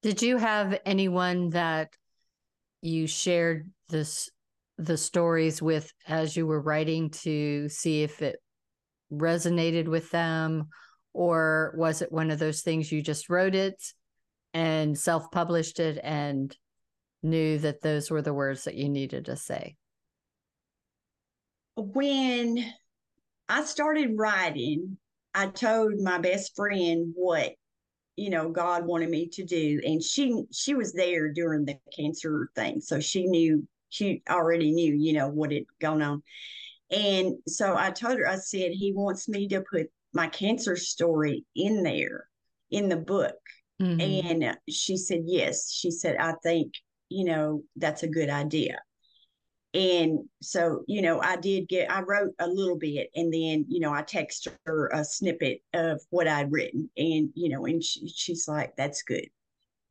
Did 0.02 0.22
you 0.22 0.38
have 0.38 0.78
anyone 0.86 1.50
that 1.50 1.90
you 2.80 3.06
shared 3.06 3.70
this 3.88 4.30
the 4.76 4.96
stories 4.96 5.62
with 5.62 5.92
as 6.08 6.36
you 6.36 6.46
were 6.46 6.60
writing 6.60 7.10
to 7.10 7.68
see 7.68 8.02
if 8.02 8.22
it 8.22 8.36
resonated 9.12 9.86
with 9.86 10.10
them 10.10 10.68
or 11.12 11.72
was 11.76 12.02
it 12.02 12.10
one 12.10 12.32
of 12.32 12.40
those 12.40 12.62
things 12.62 12.90
you 12.90 13.00
just 13.00 13.30
wrote 13.30 13.54
it 13.54 13.80
and 14.54 14.96
self-published 14.96 15.80
it 15.80 15.98
and 16.02 16.56
knew 17.22 17.58
that 17.58 17.82
those 17.82 18.10
were 18.10 18.22
the 18.22 18.32
words 18.32 18.64
that 18.64 18.76
you 18.76 18.88
needed 18.88 19.24
to 19.26 19.36
say. 19.36 19.76
When 21.76 22.64
I 23.48 23.64
started 23.64 24.16
writing, 24.16 24.96
I 25.34 25.48
told 25.48 26.00
my 26.00 26.18
best 26.18 26.54
friend 26.54 27.12
what 27.16 27.54
you 28.16 28.30
know 28.30 28.50
God 28.50 28.86
wanted 28.86 29.10
me 29.10 29.28
to 29.30 29.44
do, 29.44 29.80
and 29.84 30.00
she 30.00 30.44
she 30.52 30.74
was 30.74 30.92
there 30.92 31.32
during 31.32 31.64
the 31.64 31.76
cancer 31.96 32.48
thing, 32.54 32.80
so 32.80 33.00
she 33.00 33.26
knew 33.26 33.66
she 33.88 34.22
already 34.30 34.70
knew 34.70 34.94
you 34.94 35.14
know 35.14 35.28
what 35.28 35.50
had 35.50 35.64
gone 35.80 36.00
on, 36.00 36.22
and 36.90 37.34
so 37.48 37.76
I 37.76 37.90
told 37.90 38.18
her 38.18 38.28
I 38.28 38.36
said 38.36 38.70
He 38.70 38.92
wants 38.92 39.28
me 39.28 39.48
to 39.48 39.62
put 39.62 39.88
my 40.12 40.28
cancer 40.28 40.76
story 40.76 41.44
in 41.56 41.82
there 41.82 42.28
in 42.70 42.88
the 42.88 42.96
book, 42.96 43.34
mm-hmm. 43.84 44.00
and 44.00 44.56
she 44.68 44.96
said 44.96 45.22
yes. 45.26 45.72
She 45.72 45.90
said 45.90 46.16
I 46.18 46.34
think 46.42 46.72
you 47.08 47.24
know 47.24 47.62
that's 47.76 48.02
a 48.02 48.08
good 48.08 48.30
idea 48.30 48.78
and 49.74 50.20
so 50.40 50.84
you 50.86 51.02
know 51.02 51.20
i 51.20 51.36
did 51.36 51.68
get 51.68 51.90
i 51.90 52.00
wrote 52.00 52.32
a 52.38 52.46
little 52.46 52.76
bit 52.76 53.10
and 53.14 53.32
then 53.32 53.64
you 53.68 53.80
know 53.80 53.92
i 53.92 54.02
texted 54.02 54.54
her 54.64 54.88
a 54.92 55.04
snippet 55.04 55.60
of 55.74 56.00
what 56.10 56.28
i'd 56.28 56.52
written 56.52 56.88
and 56.96 57.30
you 57.34 57.48
know 57.48 57.66
and 57.66 57.82
she, 57.82 58.08
she's 58.08 58.46
like 58.46 58.74
that's 58.76 59.02
good 59.02 59.26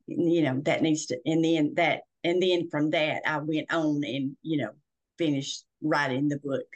you 0.06 0.42
know 0.42 0.58
that 0.64 0.82
needs 0.82 1.06
to 1.06 1.18
and 1.26 1.44
then 1.44 1.72
that 1.76 2.00
and 2.24 2.42
then 2.42 2.68
from 2.70 2.90
that 2.90 3.22
i 3.26 3.38
went 3.38 3.72
on 3.72 4.02
and 4.04 4.36
you 4.42 4.56
know 4.56 4.70
finished 5.18 5.64
writing 5.82 6.28
the 6.28 6.38
book 6.38 6.66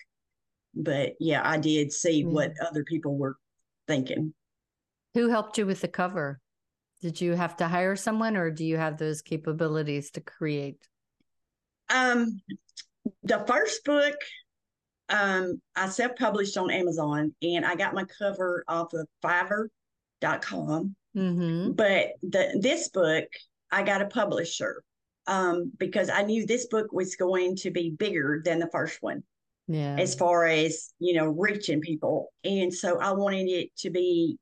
but 0.74 1.14
yeah 1.18 1.40
i 1.44 1.56
did 1.56 1.92
see 1.92 2.22
mm-hmm. 2.22 2.32
what 2.32 2.52
other 2.66 2.84
people 2.84 3.16
were 3.16 3.36
thinking 3.86 4.32
who 5.14 5.28
helped 5.28 5.56
you 5.56 5.66
with 5.66 5.80
the 5.80 5.88
cover 5.88 6.40
did 7.00 7.20
you 7.20 7.34
have 7.34 7.56
to 7.56 7.68
hire 7.68 7.96
someone 7.96 8.36
or 8.36 8.50
do 8.50 8.64
you 8.64 8.76
have 8.76 8.98
those 8.98 9.22
capabilities 9.22 10.10
to 10.10 10.20
create 10.20 10.86
um 11.90 12.40
the 13.22 13.38
first 13.46 13.84
book 13.84 14.16
um, 15.08 15.60
I 15.74 15.88
self 15.88 16.16
published 16.16 16.56
on 16.56 16.70
Amazon 16.70 17.34
and 17.42 17.64
I 17.64 17.74
got 17.76 17.94
my 17.94 18.04
cover 18.18 18.64
off 18.68 18.92
of 18.92 19.06
fiverr.com. 19.24 20.94
Mm-hmm. 21.16 21.72
But 21.72 22.08
the, 22.22 22.58
this 22.60 22.88
book, 22.88 23.24
I 23.70 23.82
got 23.82 24.02
a 24.02 24.06
publisher 24.06 24.82
um, 25.26 25.72
because 25.78 26.10
I 26.10 26.22
knew 26.22 26.46
this 26.46 26.66
book 26.66 26.92
was 26.92 27.16
going 27.16 27.56
to 27.56 27.70
be 27.70 27.90
bigger 27.90 28.42
than 28.44 28.58
the 28.58 28.68
first 28.70 28.98
one. 29.00 29.22
Yeah. 29.66 29.96
As 29.98 30.14
far 30.14 30.46
as, 30.46 30.92
you 30.98 31.14
know, 31.14 31.26
reaching 31.26 31.80
people. 31.80 32.32
And 32.44 32.72
so 32.72 32.98
I 32.98 33.12
wanted 33.12 33.48
it 33.48 33.76
to 33.78 33.90
be 33.90 34.38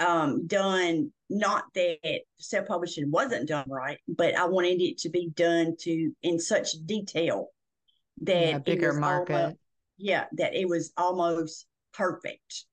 um, 0.00 0.46
done, 0.46 1.12
not 1.28 1.64
that 1.74 2.20
self 2.38 2.66
publishing 2.66 3.10
wasn't 3.10 3.48
done 3.48 3.66
right, 3.68 3.98
but 4.08 4.34
I 4.34 4.46
wanted 4.46 4.80
it 4.80 4.98
to 4.98 5.10
be 5.10 5.30
done 5.34 5.76
to 5.80 6.12
in 6.22 6.38
such 6.38 6.72
detail 6.86 7.48
that 8.22 8.48
yeah, 8.48 8.58
bigger 8.58 8.94
market. 8.94 9.34
Almost, 9.34 9.56
yeah, 9.98 10.24
that 10.32 10.54
it 10.54 10.68
was 10.68 10.92
almost 10.96 11.66
perfect. 11.92 12.64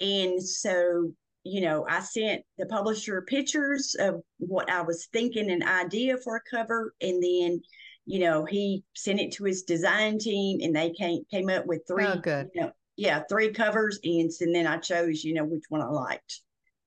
And 0.00 0.42
so, 0.42 1.12
you 1.44 1.60
know, 1.60 1.86
I 1.88 2.00
sent 2.00 2.42
the 2.58 2.66
publisher 2.66 3.22
pictures 3.22 3.94
of 3.98 4.22
what 4.38 4.70
I 4.70 4.82
was 4.82 5.06
thinking 5.12 5.50
an 5.50 5.62
idea 5.62 6.16
for 6.16 6.36
a 6.36 6.56
cover. 6.56 6.94
And 7.00 7.22
then, 7.22 7.62
you 8.06 8.20
know, 8.20 8.44
he 8.44 8.84
sent 8.94 9.20
it 9.20 9.32
to 9.32 9.44
his 9.44 9.62
design 9.62 10.18
team 10.18 10.60
and 10.62 10.74
they 10.74 10.90
came 10.90 11.22
came 11.30 11.50
up 11.50 11.66
with 11.66 11.82
three 11.86 12.06
oh, 12.06 12.18
good. 12.18 12.48
You 12.54 12.62
know, 12.62 12.72
yeah, 12.96 13.22
three 13.28 13.52
covers. 13.52 14.00
And, 14.02 14.30
and 14.40 14.54
then 14.54 14.66
I 14.66 14.78
chose, 14.78 15.22
you 15.22 15.34
know, 15.34 15.44
which 15.44 15.64
one 15.68 15.82
I 15.82 15.86
liked. 15.86 16.40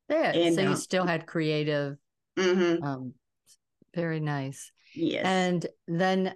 Yeah. 0.09 0.31
And, 0.31 0.55
so 0.55 0.61
you 0.61 0.69
um, 0.69 0.75
still 0.75 1.05
had 1.05 1.25
creative. 1.25 1.97
Mm-hmm. 2.37 2.83
Um, 2.83 3.13
very 3.93 4.19
nice. 4.19 4.71
Yes. 4.93 5.25
And 5.25 5.65
then 5.87 6.35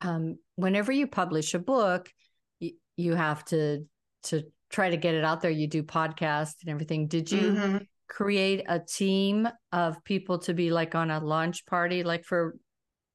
um, 0.00 0.38
whenever 0.56 0.92
you 0.92 1.06
publish 1.06 1.54
a 1.54 1.58
book, 1.58 2.10
you, 2.58 2.72
you 2.96 3.14
have 3.14 3.44
to 3.46 3.86
to 4.24 4.42
try 4.70 4.90
to 4.90 4.96
get 4.96 5.14
it 5.14 5.24
out 5.24 5.40
there. 5.40 5.50
You 5.50 5.68
do 5.68 5.82
podcasts 5.82 6.56
and 6.62 6.70
everything. 6.70 7.06
Did 7.06 7.30
you 7.30 7.52
mm-hmm. 7.52 7.76
create 8.08 8.64
a 8.68 8.80
team 8.80 9.48
of 9.72 10.02
people 10.04 10.38
to 10.40 10.54
be 10.54 10.70
like 10.70 10.94
on 10.94 11.10
a 11.10 11.20
launch 11.20 11.64
party, 11.66 12.02
like 12.02 12.24
for 12.24 12.56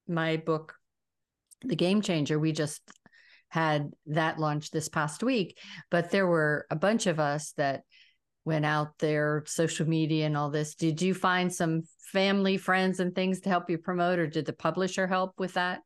my 0.08 0.38
book, 0.38 0.76
The 1.64 1.76
Game 1.76 2.02
Changer? 2.02 2.40
We 2.40 2.54
just 2.54 2.82
had 3.50 3.92
that 4.06 4.40
launch 4.40 4.72
this 4.72 4.88
past 4.88 5.24
week, 5.24 5.58
but 5.90 6.10
there 6.10 6.26
were 6.26 6.66
a 6.72 6.76
bunch 6.76 7.06
of 7.08 7.20
us 7.20 7.52
that 7.58 7.82
went 8.46 8.66
out 8.66 8.98
there, 9.00 9.44
social 9.46 9.88
media 9.88 10.26
and 10.26 10.36
all 10.36 10.50
this. 10.50 10.76
Did 10.76 11.02
you 11.02 11.14
find 11.14 11.54
some 11.54 11.84
family, 12.00 12.58
friends, 12.58 13.00
and 13.00 13.14
things 13.14 13.40
to 13.42 13.50
help 13.50 13.70
you 13.70 13.78
promote, 13.78 14.20
or 14.20 14.28
did 14.28 14.46
the 14.46 14.54
publisher 14.54 15.08
help 15.08 15.34
with 15.38 15.54
that? 15.54 15.82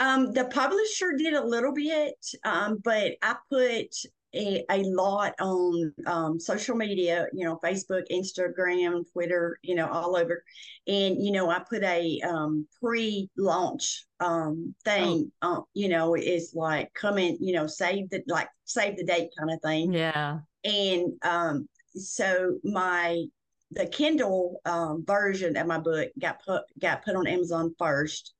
Um, 0.00 0.32
the 0.32 0.46
publisher 0.46 1.12
did 1.16 1.34
a 1.34 1.44
little 1.44 1.72
bit, 1.72 2.14
um, 2.44 2.78
but 2.82 3.12
I 3.22 3.36
put 3.48 3.94
a, 4.34 4.64
a 4.70 4.82
lot 4.84 5.34
on 5.40 5.92
um, 6.06 6.40
social 6.40 6.76
media, 6.76 7.26
you 7.32 7.44
know, 7.44 7.58
Facebook, 7.62 8.04
Instagram, 8.10 9.04
Twitter, 9.12 9.58
you 9.62 9.74
know, 9.74 9.88
all 9.88 10.16
over. 10.16 10.42
And, 10.86 11.22
you 11.22 11.32
know, 11.32 11.50
I 11.50 11.60
put 11.60 11.82
a 11.82 12.20
um, 12.22 12.66
pre 12.80 13.28
launch 13.36 14.06
um, 14.20 14.74
thing, 14.84 15.30
oh. 15.42 15.54
uh, 15.54 15.60
you 15.74 15.88
know, 15.88 16.14
it's 16.14 16.54
like 16.54 16.92
come 16.94 17.18
in, 17.18 17.36
you 17.40 17.52
know, 17.52 17.66
save 17.66 18.10
the, 18.10 18.22
like 18.26 18.48
save 18.64 18.96
the 18.96 19.04
date 19.04 19.30
kind 19.38 19.50
of 19.50 19.60
thing. 19.62 19.92
Yeah. 19.92 20.38
And 20.64 21.12
um, 21.22 21.68
so 21.94 22.58
my, 22.64 23.24
the 23.70 23.86
Kindle 23.86 24.60
um, 24.64 25.04
version 25.06 25.56
of 25.56 25.66
my 25.66 25.78
book 25.78 26.10
got 26.18 26.44
put 26.44 26.62
got 26.78 27.02
put 27.04 27.16
on 27.16 27.26
Amazon 27.26 27.74
first, 27.78 28.34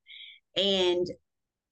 and 0.56 1.06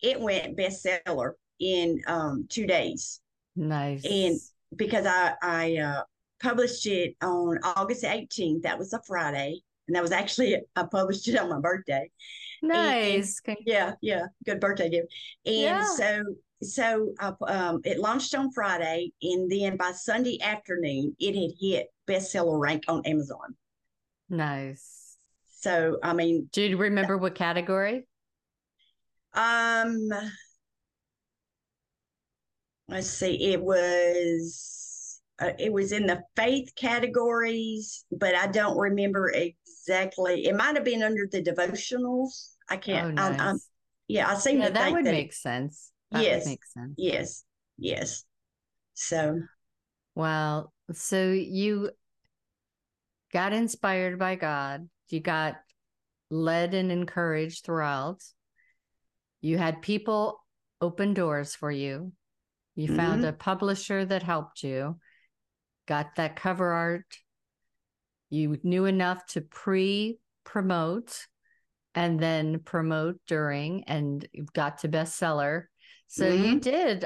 it 0.02 0.18
went 0.18 0.56
bestseller 0.56 1.32
in 1.58 2.00
um, 2.06 2.46
two 2.48 2.66
days. 2.66 3.20
Nice. 3.56 4.04
And 4.04 4.38
because 4.76 5.06
I 5.06 5.34
I 5.42 5.76
uh, 5.76 6.02
published 6.42 6.86
it 6.86 7.16
on 7.22 7.58
August 7.62 8.04
18th, 8.04 8.62
that 8.62 8.78
was 8.78 8.92
a 8.92 9.00
Friday, 9.06 9.60
and 9.88 9.96
that 9.96 10.02
was 10.02 10.12
actually 10.12 10.56
I 10.76 10.84
published 10.84 11.28
it 11.28 11.38
on 11.38 11.50
my 11.50 11.60
birthday. 11.60 12.10
Nice. 12.62 13.40
And, 13.46 13.56
and, 13.56 13.66
yeah, 13.66 13.92
yeah, 14.00 14.26
good 14.44 14.60
birthday 14.60 14.90
gift. 14.90 15.12
And 15.46 15.56
yeah. 15.56 15.84
so 15.84 16.22
so 16.62 17.14
uh, 17.18 17.32
um, 17.46 17.80
it 17.84 17.98
launched 17.98 18.34
on 18.34 18.52
Friday, 18.52 19.12
and 19.22 19.50
then 19.50 19.76
by 19.76 19.92
Sunday 19.92 20.40
afternoon, 20.42 21.16
it 21.18 21.34
had 21.34 21.56
hit 21.58 21.88
bestseller 22.06 22.60
rank 22.60 22.84
on 22.88 23.02
Amazon. 23.06 23.56
Nice. 24.28 25.16
So 25.60 25.98
I 26.02 26.12
mean, 26.12 26.48
do 26.52 26.62
you 26.62 26.76
remember 26.76 27.16
what 27.16 27.34
category? 27.34 28.06
Um, 29.34 30.08
let's 32.90 33.08
see. 33.08 33.52
It 33.52 33.62
was 33.62 35.20
uh, 35.40 35.52
it 35.58 35.72
was 35.72 35.92
in 35.92 36.06
the 36.06 36.22
faith 36.36 36.72
categories, 36.76 38.04
but 38.10 38.34
I 38.34 38.46
don't 38.46 38.76
remember 38.76 39.30
exactly. 39.30 40.46
It 40.46 40.56
might 40.56 40.76
have 40.76 40.84
been 40.84 41.02
under 41.02 41.26
the 41.30 41.42
devotionals. 41.42 42.50
I 42.68 42.76
can't. 42.76 43.18
Oh, 43.18 43.30
nice. 43.32 43.40
I, 43.40 43.54
yeah, 44.08 44.30
I 44.30 44.34
seem 44.34 44.60
yeah, 44.60 44.68
to 44.68 44.72
that 44.74 44.92
would 44.92 45.06
that 45.06 45.12
make 45.12 45.32
sense. 45.32 45.92
That 46.10 46.24
yes, 46.24 46.46
make 46.46 46.64
sense. 46.64 46.94
Yes, 46.96 47.44
yes. 47.78 48.24
So, 48.94 49.40
well, 50.14 50.72
so 50.92 51.30
you 51.30 51.90
got 53.32 53.52
inspired 53.52 54.18
by 54.18 54.34
God. 54.34 54.88
You 55.08 55.20
got 55.20 55.56
led 56.30 56.74
and 56.74 56.92
encouraged 56.92 57.64
throughout 57.64 58.22
you 59.40 59.58
had 59.58 59.82
people 59.82 60.44
open 60.80 61.14
doors 61.14 61.54
for 61.54 61.70
you 61.70 62.12
You 62.74 62.88
mm-hmm. 62.88 62.96
found 62.96 63.24
a 63.24 63.32
publisher 63.32 64.04
that 64.04 64.22
helped 64.22 64.62
you, 64.62 64.98
got 65.86 66.16
that 66.16 66.36
cover 66.36 66.70
art. 66.72 67.16
You 68.28 68.58
knew 68.62 68.84
enough 68.84 69.26
to 69.28 69.40
pre 69.40 70.18
promote 70.44 71.26
and 71.94 72.20
then 72.20 72.60
promote 72.60 73.20
during 73.26 73.84
and 73.84 74.26
got 74.52 74.78
to 74.78 74.88
bestseller. 74.88 75.64
So 76.06 76.24
mm-hmm. 76.24 76.44
you 76.44 76.60
did 76.60 77.04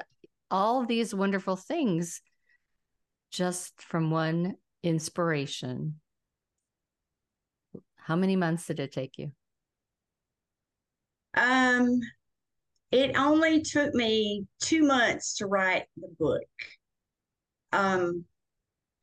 all 0.51 0.87
these 0.87 1.15
wonderful 1.15 1.57
things 1.57 2.21
just 3.31 3.81
from 3.83 4.11
one 4.11 4.55
inspiration. 4.83 6.01
How 7.97 8.17
many 8.17 8.37
months 8.37 8.67
did 8.67 8.81
it 8.81 8.93
take 8.93 9.19
you? 9.19 9.33
Um, 11.37 12.01
it 12.95 13.17
only 13.17 13.61
took 13.61 13.93
me 13.93 14.47
two 14.61 14.85
months 14.85 15.39
to 15.39 15.47
write 15.47 15.87
the 15.97 16.07
book. 16.17 16.47
Um, 17.73 18.25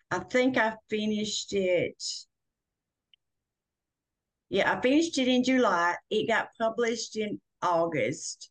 I 0.09 0.19
think 0.19 0.57
I 0.57 0.75
finished 0.89 1.51
it. 1.51 2.01
Yeah, 4.47 4.71
I 4.71 4.79
finished 4.79 5.17
it 5.17 5.27
in 5.27 5.43
July. 5.43 5.95
It 6.09 6.29
got 6.29 6.51
published 6.57 7.17
in 7.17 7.41
August. 7.61 8.49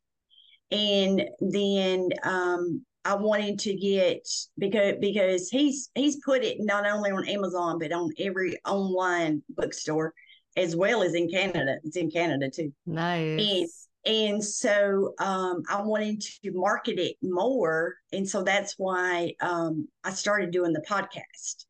And 0.70 1.22
then 1.40 2.10
um, 2.22 2.84
I 3.06 3.14
wanted 3.14 3.60
to 3.60 3.74
get 3.74 4.28
because 4.58 4.96
because 5.00 5.48
he's 5.48 5.88
he's 5.94 6.22
put 6.22 6.44
it 6.44 6.58
not 6.60 6.86
only 6.86 7.12
on 7.12 7.26
Amazon 7.26 7.78
but 7.78 7.92
on 7.92 8.10
every 8.18 8.58
online 8.66 9.42
bookstore 9.48 10.12
as 10.54 10.76
well 10.76 11.02
as 11.02 11.14
in 11.14 11.30
Canada. 11.30 11.78
It's 11.82 11.96
in 11.96 12.10
Canada 12.10 12.50
too. 12.50 12.74
Nice. 12.84 13.40
And 13.40 13.68
and 14.04 14.42
so 14.42 15.14
um, 15.18 15.62
I 15.68 15.82
wanted 15.82 16.22
to 16.22 16.52
market 16.52 16.98
it 16.98 17.16
more, 17.22 17.96
and 18.12 18.28
so 18.28 18.42
that's 18.42 18.74
why 18.78 19.34
um, 19.40 19.88
I 20.04 20.12
started 20.12 20.50
doing 20.50 20.72
the 20.72 20.84
podcast. 20.88 21.66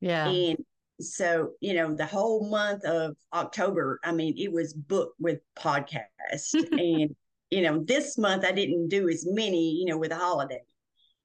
Yeah. 0.00 0.28
And 0.28 0.58
so 1.00 1.50
you 1.60 1.74
know 1.74 1.94
the 1.94 2.06
whole 2.06 2.48
month 2.48 2.84
of 2.84 3.16
October, 3.32 3.98
I 4.04 4.12
mean, 4.12 4.34
it 4.36 4.52
was 4.52 4.72
booked 4.72 5.20
with 5.20 5.40
podcast, 5.58 6.54
and 6.54 7.16
you 7.50 7.62
know 7.62 7.82
this 7.84 8.16
month 8.18 8.44
I 8.44 8.52
didn't 8.52 8.88
do 8.88 9.08
as 9.08 9.26
many, 9.28 9.72
you 9.72 9.86
know, 9.86 9.98
with 9.98 10.10
the 10.10 10.16
holiday, 10.16 10.62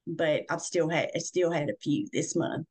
but 0.07 0.43
I've 0.49 0.61
still 0.61 0.89
had 0.89 1.11
I 1.15 1.19
still 1.19 1.51
had 1.51 1.69
a 1.69 1.77
few 1.81 2.07
this 2.11 2.35
month, 2.35 2.65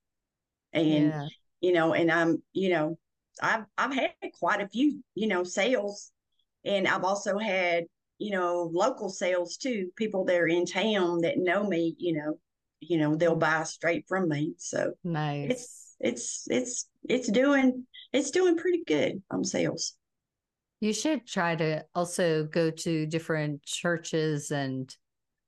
and 0.72 1.10
yeah. 1.10 1.26
you 1.60 1.72
know, 1.72 1.94
and 1.94 2.10
I'm 2.10 2.42
you 2.52 2.70
know 2.70 2.98
I've 3.40 3.66
I've 3.76 3.94
had 3.94 4.10
quite 4.38 4.60
a 4.60 4.68
few, 4.68 5.02
you 5.14 5.28
know, 5.28 5.44
sales, 5.44 6.10
and 6.64 6.86
I've 6.86 7.04
also 7.04 7.38
had, 7.38 7.84
you 8.18 8.32
know, 8.32 8.70
local 8.72 9.08
sales 9.08 9.56
too. 9.56 9.90
People 9.96 10.24
that 10.26 10.36
are 10.36 10.48
in 10.48 10.66
town 10.66 11.20
that 11.22 11.38
know 11.38 11.64
me, 11.64 11.94
you 11.98 12.14
know, 12.14 12.38
you 12.80 12.98
know, 12.98 13.16
they'll 13.16 13.36
buy 13.36 13.64
straight 13.64 14.04
from 14.08 14.28
me. 14.28 14.54
So 14.58 14.92
nice. 15.04 15.50
It's 15.50 15.96
it's 16.00 16.44
it's 16.48 16.88
it's 17.08 17.30
doing 17.30 17.86
it's 18.12 18.30
doing 18.30 18.56
pretty 18.56 18.84
good 18.86 19.22
on 19.30 19.44
sales. 19.44 19.94
You 20.80 20.92
should 20.92 21.26
try 21.26 21.56
to 21.56 21.84
also 21.94 22.44
go 22.44 22.70
to 22.70 23.06
different 23.06 23.64
churches 23.64 24.52
and 24.52 24.94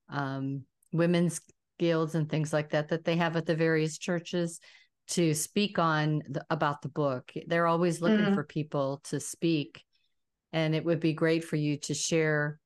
um, 0.09 0.63
women's 0.91 1.39
guilds 1.79 2.15
and 2.15 2.29
things 2.29 2.51
like 2.51 2.71
that 2.71 2.89
that 2.89 3.05
they 3.05 3.15
have 3.15 3.37
at 3.37 3.45
the 3.45 3.55
various 3.55 3.97
churches 3.97 4.59
to 5.07 5.33
speak 5.33 5.79
on 5.79 6.21
the, 6.29 6.45
about 6.49 6.81
the 6.81 6.89
book. 6.89 7.31
They're 7.47 7.67
always 7.67 8.01
looking 8.01 8.19
mm-hmm. 8.19 8.35
for 8.35 8.43
people 8.43 9.01
to 9.05 9.19
speak, 9.19 9.83
and 10.53 10.75
it 10.75 10.83
would 10.85 10.99
be 10.99 11.13
great 11.13 11.43
for 11.43 11.55
you 11.55 11.77
to 11.77 11.93
share 11.93 12.59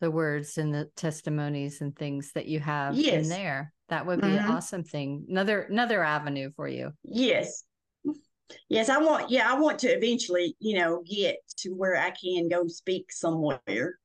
the 0.00 0.10
words 0.10 0.58
and 0.58 0.74
the 0.74 0.90
testimonies 0.96 1.80
and 1.80 1.96
things 1.96 2.32
that 2.34 2.46
you 2.46 2.60
have 2.60 2.94
yes. 2.94 3.22
in 3.22 3.28
there. 3.28 3.72
That 3.88 4.06
would 4.06 4.20
be 4.20 4.26
mm-hmm. 4.28 4.46
an 4.46 4.50
awesome 4.50 4.84
thing. 4.84 5.26
Another 5.28 5.62
another 5.62 6.02
avenue 6.02 6.50
for 6.56 6.66
you. 6.66 6.92
Yes. 7.04 7.64
Yes, 8.68 8.88
I 8.88 8.98
want 8.98 9.30
yeah, 9.30 9.50
I 9.50 9.58
want 9.58 9.78
to 9.80 9.88
eventually, 9.88 10.56
you 10.58 10.78
know, 10.78 11.02
get 11.06 11.36
to 11.58 11.70
where 11.70 11.96
I 11.96 12.10
can 12.10 12.48
go 12.48 12.66
speak 12.66 13.12
somewhere. 13.12 13.98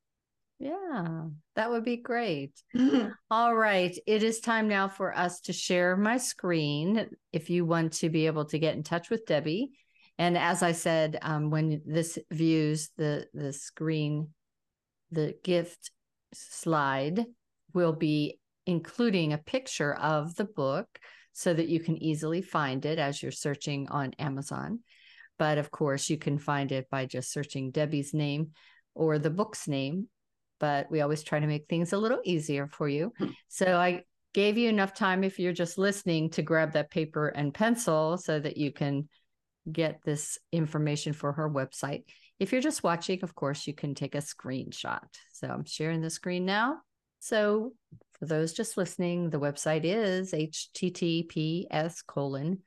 Yeah, 0.60 1.26
that 1.56 1.70
would 1.70 1.84
be 1.84 1.98
great. 1.98 2.52
Mm-hmm. 2.76 3.10
All 3.30 3.56
right. 3.56 3.96
It 4.08 4.24
is 4.24 4.40
time 4.40 4.68
now 4.68 4.88
for 4.88 5.16
us 5.16 5.42
to 5.42 5.54
share 5.54 5.96
my 5.96 6.18
screen 6.18 7.10
if 7.32 7.50
you 7.50 7.66
want 7.66 7.94
to 7.94 8.10
be 8.10 8.26
able 8.26 8.46
to 8.46 8.58
get 8.58 8.76
in 8.76 8.84
touch 8.84 9.10
with 9.10 9.26
Debbie. 9.26 9.72
And 10.18 10.38
as 10.38 10.64
I 10.64 10.72
said, 10.72 11.20
um, 11.22 11.52
when 11.52 11.82
this 11.86 12.18
views 12.32 12.90
the, 12.98 13.28
the 13.34 13.54
screen, 13.54 14.30
the 15.12 15.36
gift 15.44 15.92
slide 16.34 17.26
will 17.74 17.94
be 17.94 18.40
including 18.66 19.34
a 19.34 19.38
picture 19.38 19.94
of 19.94 20.36
the 20.36 20.46
book 20.46 20.88
so 21.34 21.54
that 21.54 21.70
you 21.70 21.80
can 21.80 22.02
easily 22.02 22.42
find 22.42 22.86
it 22.86 23.00
as 23.00 23.22
you're 23.22 23.32
searching 23.32 23.88
on 23.90 24.14
Amazon. 24.18 24.80
But 25.38 25.60
of 25.60 25.70
course, 25.70 26.10
you 26.10 26.18
can 26.18 26.40
find 26.40 26.72
it 26.72 26.90
by 26.90 27.06
just 27.06 27.32
searching 27.32 27.70
Debbie's 27.72 28.14
name 28.14 28.52
or 28.96 29.20
the 29.20 29.30
book's 29.30 29.68
name 29.68 30.08
but 30.60 30.90
we 30.90 31.02
always 31.02 31.24
try 31.24 31.40
to 31.40 31.48
make 31.48 31.68
things 31.68 31.94
a 31.94 31.98
little 31.98 32.22
easier 32.24 32.68
for 32.68 32.88
you. 32.88 33.14
Hmm. 33.18 33.28
So 33.48 33.78
I 33.78 34.04
gave 34.34 34.58
you 34.58 34.70
enough 34.70 34.94
time 34.94 35.24
if 35.24 35.40
you're 35.40 35.54
just 35.54 35.78
listening 35.78 36.30
to 36.32 36.42
grab 36.42 36.74
that 36.74 36.92
paper 36.92 37.30
and 37.30 37.54
pencil 37.54 38.18
so 38.18 38.40
that 38.40 38.58
you 38.58 38.72
can 38.72 39.08
get 39.72 40.02
this 40.04 40.38
information 40.52 41.14
for 41.14 41.32
her 41.34 41.48
website. 41.50 42.04
If 42.40 42.52
you're 42.52 42.62
just 42.62 42.84
watching, 42.84 43.20
of 43.24 43.34
course, 43.36 43.68
you 43.68 43.74
can 43.74 43.96
take 43.96 44.16
a 44.16 44.20
screenshot. 44.20 45.00
So 45.34 45.48
I'm 45.48 45.66
sharing 45.66 46.02
the 46.02 46.10
screen 46.10 46.46
now. 46.46 46.80
So 47.20 47.74
for 48.20 48.26
those 48.26 48.52
just 48.54 48.78
listening, 48.78 49.30
the 49.30 49.40
website 49.40 49.82
is 49.84 50.34
https 50.34 52.06
colon 52.06 52.60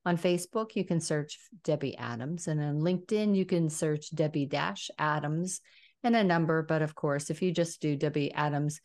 On 0.10 0.18
Facebook, 0.18 0.76
you 0.76 0.84
can 0.84 1.00
search 1.00 1.38
Debbie 1.64 1.96
Adams, 1.96 2.48
and 2.48 2.60
on 2.60 2.80
LinkedIn, 2.80 3.36
you 3.36 3.46
can 3.46 3.70
search 3.70 4.10
Debbie 4.10 4.48
Dash 4.48 4.90
Adams 4.98 5.62
and 6.02 6.16
a 6.16 6.24
number. 6.24 6.64
But 6.64 6.82
of 6.82 6.96
course, 6.96 7.30
if 7.30 7.44
you 7.44 7.52
just 7.52 7.80
do 7.80 7.96
Debbie 7.96 8.34
Adams 8.34 8.82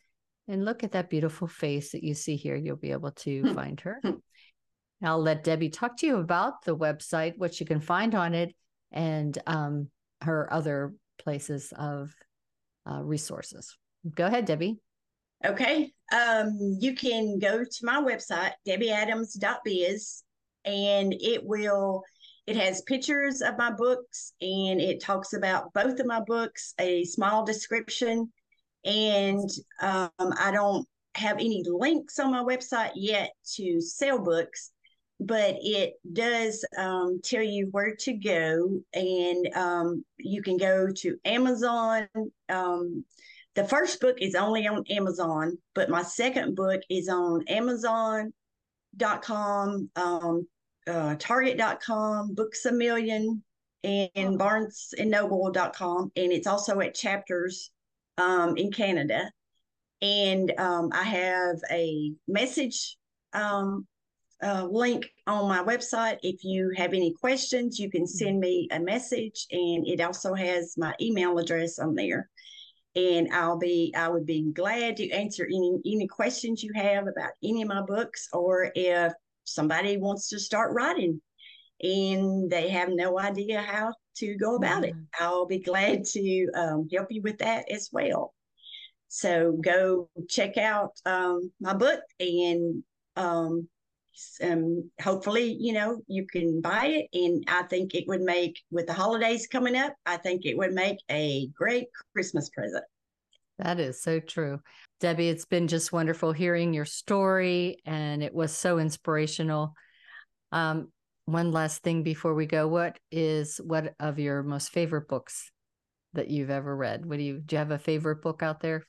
and 0.47 0.63
look 0.63 0.83
at 0.83 0.91
that 0.91 1.09
beautiful 1.09 1.47
face 1.47 1.93
that 1.93 2.03
you 2.03 2.13
see 2.13 2.35
here, 2.35 2.55
you'll 2.55 2.75
be 2.75 2.91
able 2.91 3.09
to 3.09 3.41
hmm. 3.41 3.53
find 3.55 3.79
her. 3.79 3.99
Hmm. 4.03 4.11
I'll 5.03 5.19
let 5.19 5.43
Debbie 5.43 5.69
talk 5.69 5.97
to 5.97 6.05
you 6.05 6.17
about 6.17 6.63
the 6.63 6.77
website, 6.77 7.39
what 7.39 7.59
you 7.59 7.65
can 7.65 7.79
find 7.79 8.13
on 8.13 8.35
it, 8.35 8.53
and 8.91 9.35
um, 9.47 9.89
her 10.21 10.53
other 10.53 10.93
places 11.17 11.73
of 11.75 12.13
uh, 12.87 13.01
resources. 13.01 13.75
Go 14.13 14.27
ahead, 14.27 14.45
Debbie. 14.45 14.77
Okay. 15.43 15.91
Um, 16.13 16.77
you 16.79 16.93
can 16.93 17.39
go 17.39 17.63
to 17.63 17.79
my 17.81 17.99
website, 17.99 18.51
debbieadams.biz, 18.67 20.23
and 20.65 21.13
it 21.13 21.43
will, 21.43 22.03
it 22.47 22.57
has 22.57 22.81
pictures 22.81 23.41
of 23.41 23.57
my 23.57 23.71
books 23.71 24.33
and 24.41 24.81
it 24.81 25.01
talks 25.01 25.33
about 25.33 25.73
both 25.73 25.99
of 25.99 26.05
my 26.05 26.21
books, 26.25 26.73
a 26.79 27.03
small 27.05 27.45
description. 27.45 28.31
And 28.83 29.49
um, 29.81 30.09
I 30.19 30.51
don't 30.51 30.87
have 31.15 31.37
any 31.37 31.63
links 31.65 32.19
on 32.19 32.31
my 32.31 32.43
website 32.43 32.91
yet 32.95 33.31
to 33.55 33.81
sell 33.81 34.19
books, 34.19 34.71
but 35.19 35.55
it 35.61 35.93
does 36.11 36.63
um, 36.77 37.21
tell 37.23 37.41
you 37.41 37.69
where 37.71 37.95
to 37.95 38.13
go. 38.13 38.81
And 38.93 39.47
um, 39.55 40.05
you 40.17 40.41
can 40.41 40.57
go 40.57 40.89
to 40.91 41.17
Amazon. 41.25 42.07
Um, 42.49 43.05
the 43.55 43.63
first 43.63 44.01
book 44.01 44.17
is 44.19 44.35
only 44.35 44.67
on 44.67 44.83
Amazon, 44.89 45.57
but 45.73 45.89
my 45.89 46.03
second 46.03 46.55
book 46.55 46.81
is 46.89 47.07
on 47.07 47.47
Amazon.com, 47.47 48.31
um, 49.95 50.47
uh, 50.87 51.15
Target.com, 51.17 52.33
Books 52.33 52.65
a 52.65 52.71
Million, 52.71 53.43
and 53.83 54.09
oh. 54.15 54.37
Barnes 54.37 54.93
and 54.97 55.11
Noble.com, 55.11 56.11
and 56.15 56.31
it's 56.31 56.47
also 56.47 56.79
at 56.79 56.95
Chapters 56.95 57.71
um, 58.17 58.57
in 58.57 58.71
Canada. 58.71 59.31
And 60.01 60.51
um, 60.57 60.89
I 60.93 61.03
have 61.03 61.57
a 61.71 62.13
message 62.27 62.97
um, 63.33 63.87
uh, 64.43 64.67
link 64.69 65.05
on 65.27 65.47
my 65.47 65.63
website. 65.63 66.17
If 66.21 66.43
you 66.43 66.71
have 66.75 66.93
any 66.93 67.13
questions, 67.13 67.79
you 67.79 67.89
can 67.89 68.03
mm-hmm. 68.03 68.17
send 68.17 68.39
me 68.39 68.67
a 68.71 68.79
message, 68.79 69.47
and 69.51 69.87
it 69.87 70.01
also 70.01 70.33
has 70.33 70.75
my 70.77 70.93
email 71.01 71.37
address 71.37 71.79
on 71.79 71.95
there 71.95 72.29
and 72.95 73.27
I'll 73.33 73.57
be 73.57 73.93
I 73.95 74.07
would 74.07 74.25
be 74.25 74.51
glad 74.53 74.97
to 74.97 75.09
answer 75.11 75.45
any 75.45 75.79
any 75.85 76.07
questions 76.07 76.63
you 76.63 76.71
have 76.75 77.07
about 77.07 77.31
any 77.43 77.61
of 77.61 77.67
my 77.67 77.81
books 77.81 78.29
or 78.31 78.71
if 78.73 79.13
somebody 79.45 79.97
wants 79.97 80.29
to 80.29 80.39
start 80.39 80.73
writing 80.73 81.21
and 81.81 82.49
they 82.49 82.69
have 82.69 82.89
no 82.89 83.19
idea 83.19 83.61
how 83.61 83.93
to 84.17 84.35
go 84.37 84.55
about 84.55 84.83
mm-hmm. 84.83 84.99
it. 84.99 85.05
I'll 85.19 85.45
be 85.45 85.59
glad 85.59 86.05
to 86.05 86.47
um, 86.55 86.87
help 86.91 87.07
you 87.09 87.21
with 87.21 87.37
that 87.39 87.69
as 87.71 87.89
well. 87.91 88.33
So 89.07 89.57
go 89.63 90.09
check 90.29 90.57
out 90.57 90.91
um, 91.05 91.51
my 91.61 91.73
book 91.73 92.01
and 92.19 92.83
um, 93.15 93.67
um, 94.43 94.89
hopefully, 95.01 95.57
you 95.59 95.73
know, 95.73 96.01
you 96.07 96.25
can 96.25 96.61
buy 96.61 96.87
it. 96.87 97.07
And 97.13 97.43
I 97.47 97.63
think 97.63 97.93
it 97.93 98.07
would 98.07 98.21
make, 98.21 98.59
with 98.71 98.87
the 98.87 98.93
holidays 98.93 99.47
coming 99.47 99.75
up, 99.75 99.93
I 100.05 100.17
think 100.17 100.45
it 100.45 100.57
would 100.57 100.73
make 100.73 100.97
a 101.09 101.47
great 101.55 101.87
Christmas 102.13 102.49
present. 102.49 102.83
That 103.59 103.79
is 103.79 104.01
so 104.01 104.19
true. 104.19 104.59
Debbie, 104.99 105.29
it's 105.29 105.45
been 105.45 105.67
just 105.67 105.93
wonderful 105.93 106.33
hearing 106.33 106.73
your 106.73 106.85
story, 106.85 107.77
and 107.85 108.21
it 108.21 108.33
was 108.33 108.51
so 108.51 108.79
inspirational. 108.79 109.73
Um, 110.51 110.89
one 111.25 111.51
last 111.51 111.81
thing 111.81 112.03
before 112.03 112.33
we 112.33 112.45
go 112.45 112.67
what 112.67 112.97
is 113.11 113.57
what 113.57 113.95
of 113.99 114.19
your 114.19 114.43
most 114.43 114.71
favorite 114.71 115.07
books 115.07 115.51
that 116.13 116.29
you've 116.29 116.51
ever 116.51 116.75
read 116.75 117.05
what 117.05 117.17
do 117.17 117.23
you 117.23 117.39
do 117.39 117.55
you 117.55 117.57
have 117.57 117.71
a 117.71 117.79
favorite 117.79 118.21
book 118.21 118.41
out 118.43 118.61
there 118.61 118.85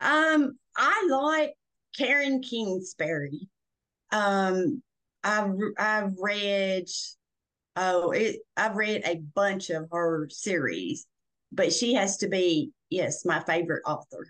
um 0.00 0.56
i 0.76 1.08
like 1.10 1.52
karen 1.96 2.40
kingsbury 2.40 3.48
um 4.12 4.80
i've 5.24 5.52
i've 5.76 6.12
read 6.18 6.84
oh 7.76 8.12
it 8.12 8.36
i've 8.56 8.76
read 8.76 9.02
a 9.04 9.16
bunch 9.34 9.70
of 9.70 9.88
her 9.90 10.28
series 10.30 11.06
but 11.52 11.72
she 11.72 11.94
has 11.94 12.18
to 12.18 12.28
be 12.28 12.70
yes 12.90 13.24
my 13.24 13.40
favorite 13.40 13.82
author 13.86 14.26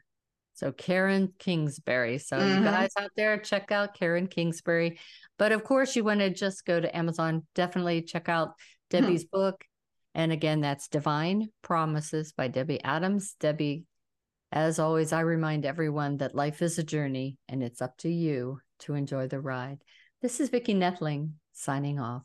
so 0.60 0.72
Karen 0.72 1.32
Kingsbury. 1.38 2.18
So 2.18 2.36
mm-hmm. 2.36 2.58
you 2.58 2.64
guys 2.64 2.90
out 2.98 3.12
there, 3.16 3.38
check 3.38 3.72
out 3.72 3.94
Karen 3.94 4.26
Kingsbury. 4.26 4.98
But 5.38 5.52
of 5.52 5.64
course, 5.64 5.96
you 5.96 6.04
want 6.04 6.20
to 6.20 6.28
just 6.28 6.66
go 6.66 6.78
to 6.78 6.94
Amazon. 6.94 7.46
Definitely 7.54 8.02
check 8.02 8.28
out 8.28 8.48
mm-hmm. 8.48 9.06
Debbie's 9.06 9.22
hmm. 9.22 9.38
book. 9.38 9.64
And 10.14 10.32
again, 10.32 10.60
that's 10.60 10.88
Divine 10.88 11.48
Promises 11.62 12.32
by 12.32 12.48
Debbie 12.48 12.84
Adams. 12.84 13.36
Debbie, 13.40 13.84
as 14.52 14.78
always, 14.78 15.14
I 15.14 15.20
remind 15.20 15.64
everyone 15.64 16.18
that 16.18 16.34
life 16.34 16.60
is 16.60 16.78
a 16.78 16.84
journey 16.84 17.38
and 17.48 17.62
it's 17.62 17.80
up 17.80 17.96
to 17.98 18.10
you 18.10 18.60
to 18.80 18.92
enjoy 18.92 19.28
the 19.28 19.40
ride. 19.40 19.78
This 20.20 20.40
is 20.40 20.50
Vicki 20.50 20.74
Noethling 20.74 21.30
signing 21.54 21.98
off. 21.98 22.24